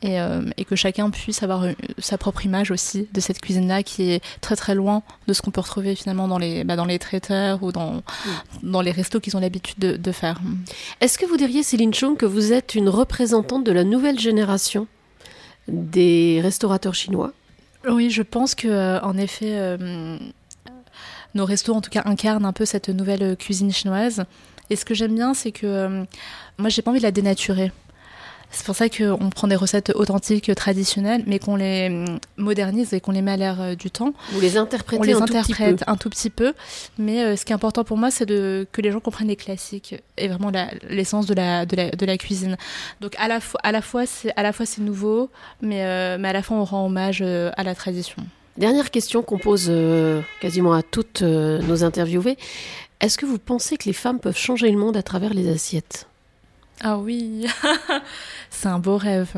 Euh, 0.04 0.42
et, 0.56 0.64
que 0.64 0.74
chacun 0.74 1.10
puisse 1.10 1.42
avoir 1.42 1.62
euh, 1.62 1.72
sa 1.98 2.18
propre 2.18 2.44
image 2.44 2.72
aussi 2.72 3.06
de 3.12 3.20
cette 3.20 3.40
cuisine-là 3.40 3.84
qui 3.84 4.10
est 4.10 4.24
très 4.40 4.56
très 4.56 4.74
loin 4.74 5.02
de 5.28 5.32
ce 5.32 5.42
qu'on 5.42 5.52
peut 5.52 5.60
retrouver 5.60 5.94
finalement 5.94 6.26
dans 6.26 6.38
les, 6.38 6.64
bah, 6.64 6.74
dans 6.74 6.84
les 6.84 6.98
traiteurs 6.98 7.62
ou 7.62 7.70
dans, 7.70 8.02
dans 8.62 8.80
les 8.80 8.90
restos 8.90 9.20
qu'ils 9.20 9.36
ont 9.36 9.40
l'habitude 9.40 9.78
de, 9.78 10.12
faire. 10.12 10.40
Est-ce 11.00 11.18
que 11.18 11.26
vous 11.26 11.36
diriez, 11.36 11.62
Céline 11.62 11.94
Chung, 11.94 12.16
que 12.16 12.26
vous 12.26 12.52
êtes 12.52 12.74
une 12.74 12.88
représentante 12.88 13.64
de 13.64 13.72
la 13.72 13.84
nouvelle 13.84 14.18
génération 14.18 14.88
des 15.68 16.40
restaurateurs 16.42 16.94
chinois? 16.94 17.32
Oui, 17.88 18.10
je 18.10 18.22
pense 18.22 18.54
que 18.54 18.68
euh, 18.68 19.00
en 19.00 19.16
effet, 19.16 19.78
nos 21.34 21.44
restos 21.44 21.74
en 21.74 21.80
tout 21.80 21.90
cas 21.90 22.02
incarnent 22.06 22.44
un 22.44 22.52
peu 22.52 22.64
cette 22.64 22.88
nouvelle 22.88 23.36
cuisine 23.36 23.72
chinoise. 23.72 24.24
Et 24.68 24.76
ce 24.76 24.84
que 24.84 24.94
j'aime 24.94 25.14
bien, 25.14 25.34
c'est 25.34 25.52
que 25.52 26.04
moi, 26.58 26.68
j'ai 26.68 26.82
pas 26.82 26.90
envie 26.90 27.00
de 27.00 27.04
la 27.04 27.12
dénaturer. 27.12 27.72
C'est 28.52 28.66
pour 28.66 28.76
ça 28.76 28.88
qu'on 28.90 29.30
prend 29.30 29.48
des 29.48 29.56
recettes 29.56 29.92
authentiques, 29.94 30.54
traditionnelles, 30.54 31.24
mais 31.26 31.38
qu'on 31.38 31.56
les 31.56 31.88
hum, 31.88 32.18
modernise 32.36 32.92
et 32.92 33.00
qu'on 33.00 33.12
les 33.12 33.22
met 33.22 33.32
à 33.32 33.36
l'air 33.36 33.60
euh, 33.60 33.74
du 33.74 33.90
temps. 33.90 34.12
Vous 34.30 34.40
les 34.40 34.58
interprétez 34.58 35.00
On 35.00 35.04
les 35.04 35.14
un 35.14 35.22
interprète 35.22 35.78
tout 35.78 35.84
un 35.86 35.96
tout 35.96 36.10
petit 36.10 36.30
peu. 36.30 36.52
Mais 36.98 37.24
euh, 37.24 37.36
ce 37.36 37.44
qui 37.44 37.52
est 37.52 37.54
important 37.54 37.82
pour 37.82 37.96
moi, 37.96 38.10
c'est 38.10 38.26
de, 38.26 38.66
que 38.70 38.82
les 38.82 38.92
gens 38.92 39.00
comprennent 39.00 39.28
les 39.28 39.36
classiques 39.36 39.96
et 40.18 40.28
vraiment 40.28 40.52
l'essence 40.88 41.26
de 41.26 41.34
la, 41.34 41.64
de, 41.64 41.76
la, 41.76 41.90
de 41.90 42.06
la 42.06 42.18
cuisine. 42.18 42.56
Donc 43.00 43.14
à 43.18 43.26
la, 43.26 43.40
fois, 43.40 43.60
à 43.64 43.72
la 43.72 43.80
fois, 43.80 44.04
c'est 44.04 44.32
à 44.36 44.42
la 44.42 44.52
fois 44.52 44.66
c'est 44.66 44.82
nouveau, 44.82 45.30
mais, 45.62 45.84
euh, 45.84 46.18
mais 46.20 46.28
à 46.28 46.32
la 46.34 46.42
fois 46.42 46.58
on 46.58 46.64
rend 46.64 46.86
hommage 46.86 47.22
à 47.22 47.62
la 47.62 47.74
tradition. 47.74 48.22
Dernière 48.58 48.90
question 48.90 49.22
qu'on 49.22 49.38
pose 49.38 49.72
quasiment 50.40 50.74
à 50.74 50.82
toutes 50.82 51.22
nos 51.22 51.84
interviewées. 51.84 52.36
Est-ce 53.00 53.16
que 53.16 53.24
vous 53.24 53.38
pensez 53.38 53.78
que 53.78 53.84
les 53.84 53.94
femmes 53.94 54.20
peuvent 54.20 54.36
changer 54.36 54.70
le 54.70 54.78
monde 54.78 54.96
à 54.96 55.02
travers 55.02 55.32
les 55.32 55.48
assiettes? 55.50 56.06
Ah 56.83 56.99
oui, 56.99 57.47
c'est 58.51 58.68
un 58.68 58.81
beau 58.81 58.97
rêve. 58.97 59.33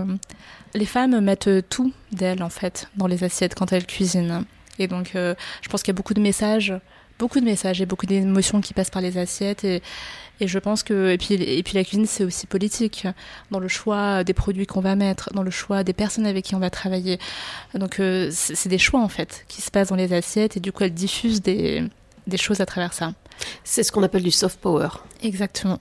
Les 0.74 0.86
femmes 0.86 1.20
mettent 1.20 1.68
tout 1.68 1.92
d'elles 2.10 2.42
en 2.42 2.48
fait 2.48 2.88
dans 2.96 3.06
les 3.06 3.22
assiettes 3.22 3.54
quand 3.54 3.72
elles 3.72 3.86
cuisinent. 3.86 4.44
Et 4.78 4.88
donc 4.88 5.14
euh, 5.14 5.34
je 5.60 5.68
pense 5.68 5.82
qu'il 5.82 5.92
y 5.92 5.94
a 5.94 5.98
beaucoup 5.98 6.14
de 6.14 6.22
messages, 6.22 6.72
beaucoup 7.18 7.40
de 7.40 7.44
messages 7.44 7.82
et 7.82 7.86
beaucoup 7.86 8.06
d'émotions 8.06 8.62
qui 8.62 8.72
passent 8.72 8.90
par 8.90 9.02
les 9.02 9.18
assiettes 9.18 9.62
et, 9.62 9.82
et 10.40 10.48
je 10.48 10.58
pense 10.58 10.82
que 10.82 11.10
et 11.10 11.18
puis 11.18 11.34
et 11.34 11.62
puis 11.62 11.74
la 11.74 11.84
cuisine 11.84 12.06
c'est 12.06 12.24
aussi 12.24 12.46
politique 12.46 13.06
dans 13.50 13.60
le 13.60 13.68
choix 13.68 14.24
des 14.24 14.34
produits 14.34 14.66
qu'on 14.66 14.80
va 14.80 14.96
mettre, 14.96 15.32
dans 15.34 15.42
le 15.42 15.50
choix 15.50 15.84
des 15.84 15.92
personnes 15.92 16.26
avec 16.26 16.46
qui 16.46 16.54
on 16.54 16.60
va 16.60 16.70
travailler. 16.70 17.18
Donc 17.74 18.00
euh, 18.00 18.30
c'est 18.32 18.70
des 18.70 18.78
choix 18.78 19.00
en 19.00 19.08
fait 19.08 19.44
qui 19.48 19.60
se 19.60 19.70
passent 19.70 19.88
dans 19.88 19.96
les 19.96 20.14
assiettes 20.14 20.56
et 20.56 20.60
du 20.60 20.72
coup 20.72 20.82
elles 20.82 20.94
diffusent 20.94 21.42
des 21.42 21.84
des 22.26 22.38
choses 22.38 22.62
à 22.62 22.66
travers 22.66 22.94
ça. 22.94 23.12
C'est 23.64 23.82
ce 23.82 23.92
qu'on 23.92 24.02
appelle 24.02 24.22
du 24.22 24.30
soft 24.30 24.58
power. 24.60 24.88
Exactement. 25.22 25.78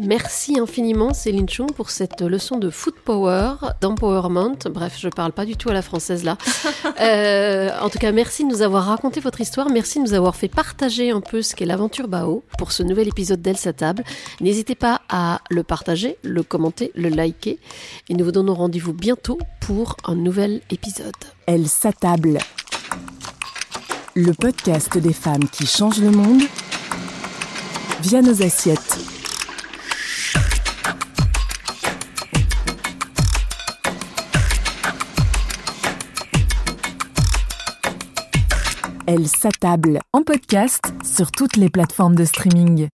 Merci 0.00 0.58
infiniment 0.58 1.14
Céline 1.14 1.48
Chung 1.48 1.72
pour 1.72 1.90
cette 1.90 2.20
leçon 2.20 2.58
de 2.58 2.70
food 2.70 2.94
power, 3.04 3.54
d'empowerment. 3.80 4.56
Bref, 4.70 4.96
je 4.98 5.08
parle 5.08 5.32
pas 5.32 5.46
du 5.46 5.56
tout 5.56 5.70
à 5.70 5.72
la 5.72 5.82
française 5.82 6.24
là. 6.24 6.36
Euh, 7.00 7.70
en 7.82 7.90
tout 7.90 7.98
cas, 7.98 8.10
merci 8.10 8.42
de 8.44 8.48
nous 8.48 8.62
avoir 8.62 8.84
raconté 8.84 9.20
votre 9.20 9.40
histoire. 9.40 9.68
Merci 9.68 9.98
de 9.98 10.04
nous 10.04 10.14
avoir 10.14 10.34
fait 10.34 10.48
partager 10.48 11.10
un 11.10 11.20
peu 11.20 11.42
ce 11.42 11.54
qu'est 11.54 11.66
l'aventure 11.66 12.08
Bao 12.08 12.42
pour 12.56 12.72
ce 12.72 12.82
nouvel 12.82 13.08
épisode 13.08 13.42
d'Elle 13.42 13.58
sa 13.58 13.74
table. 13.74 14.02
N'hésitez 14.40 14.74
pas 14.74 15.02
à 15.10 15.40
le 15.50 15.62
partager, 15.62 16.16
le 16.22 16.42
commenter, 16.42 16.92
le 16.94 17.10
liker. 17.10 17.58
Et 18.08 18.14
nous 18.14 18.24
vous 18.24 18.32
donnons 18.32 18.54
rendez-vous 18.54 18.94
bientôt 18.94 19.38
pour 19.60 19.96
un 20.04 20.14
nouvel 20.14 20.62
épisode. 20.70 21.12
Elle 21.46 21.68
s'attable. 21.68 22.38
Le 24.14 24.32
podcast 24.32 24.96
des 24.96 25.12
femmes 25.12 25.48
qui 25.50 25.66
changent 25.66 26.00
le 26.00 26.10
monde 26.10 26.42
via 28.00 28.22
nos 28.22 28.42
assiettes. 28.42 29.15
Elle 39.08 39.28
s'attable 39.28 40.00
en 40.12 40.24
podcast 40.24 40.92
sur 41.04 41.30
toutes 41.30 41.56
les 41.56 41.70
plateformes 41.70 42.16
de 42.16 42.24
streaming. 42.24 42.88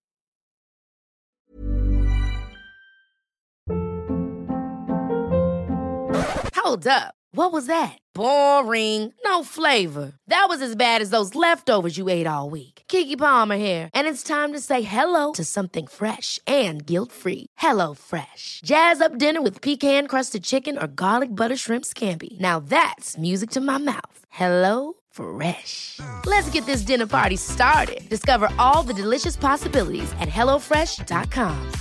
Hold 6.54 6.86
up. 6.86 7.14
What 7.34 7.50
was 7.50 7.64
that? 7.64 7.96
Boring. 8.14 9.14
No 9.24 9.42
flavor. 9.42 10.12
That 10.28 10.48
was 10.50 10.60
as 10.60 10.76
bad 10.76 11.00
as 11.00 11.08
those 11.08 11.34
leftovers 11.34 11.96
you 11.96 12.10
ate 12.10 12.26
all 12.26 12.50
week. 12.50 12.82
Kiki 12.88 13.16
Palmer 13.16 13.56
here, 13.56 13.88
and 13.94 14.06
it's 14.06 14.22
time 14.22 14.52
to 14.52 14.60
say 14.60 14.82
hello 14.82 15.32
to 15.32 15.44
something 15.44 15.86
fresh 15.86 16.38
and 16.46 16.84
guilt-free. 16.84 17.46
Hello 17.56 17.94
Fresh. 17.94 18.60
Jazz 18.64 19.00
up 19.00 19.16
dinner 19.16 19.40
with 19.40 19.62
pecan-crusted 19.62 20.44
chicken 20.44 20.76
or 20.76 20.86
garlic 20.86 21.34
butter 21.34 21.56
shrimp 21.56 21.84
scampi. 21.84 22.38
Now 22.38 22.60
that's 22.60 23.16
music 23.16 23.50
to 23.52 23.60
my 23.62 23.78
mouth. 23.78 24.26
Hello 24.28 24.94
Fresh. 25.12 26.00
Let's 26.26 26.50
get 26.50 26.66
this 26.66 26.82
dinner 26.82 27.06
party 27.06 27.36
started. 27.36 28.08
Discover 28.08 28.50
all 28.58 28.82
the 28.82 28.94
delicious 28.94 29.36
possibilities 29.36 30.12
at 30.20 30.28
hellofresh.com. 30.28 31.72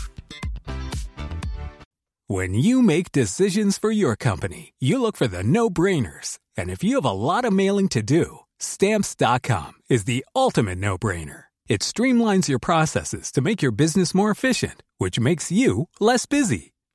When 2.28 2.54
you 2.54 2.82
make 2.82 3.12
decisions 3.12 3.78
for 3.78 3.92
your 3.92 4.16
company, 4.16 4.74
you 4.80 5.02
look 5.02 5.18
for 5.18 5.28
the 5.28 5.44
no-brainers. 5.44 6.40
And 6.56 6.70
if 6.70 6.82
you 6.82 6.96
have 6.96 7.06
a 7.06 7.12
lot 7.12 7.44
of 7.44 7.52
mailing 7.52 7.90
to 7.90 8.02
do, 8.02 8.40
stamps.com 8.60 9.74
is 9.90 10.06
the 10.06 10.24
ultimate 10.34 10.78
no-brainer. 10.78 11.46
It 11.68 11.82
streamlines 11.82 12.48
your 12.48 12.60
processes 12.60 13.32
to 13.34 13.42
make 13.42 13.62
your 13.62 13.72
business 13.72 14.14
more 14.14 14.32
efficient, 14.32 14.84
which 14.98 15.20
makes 15.20 15.52
you 15.52 15.88
less 16.00 16.26
busy. 16.26 16.71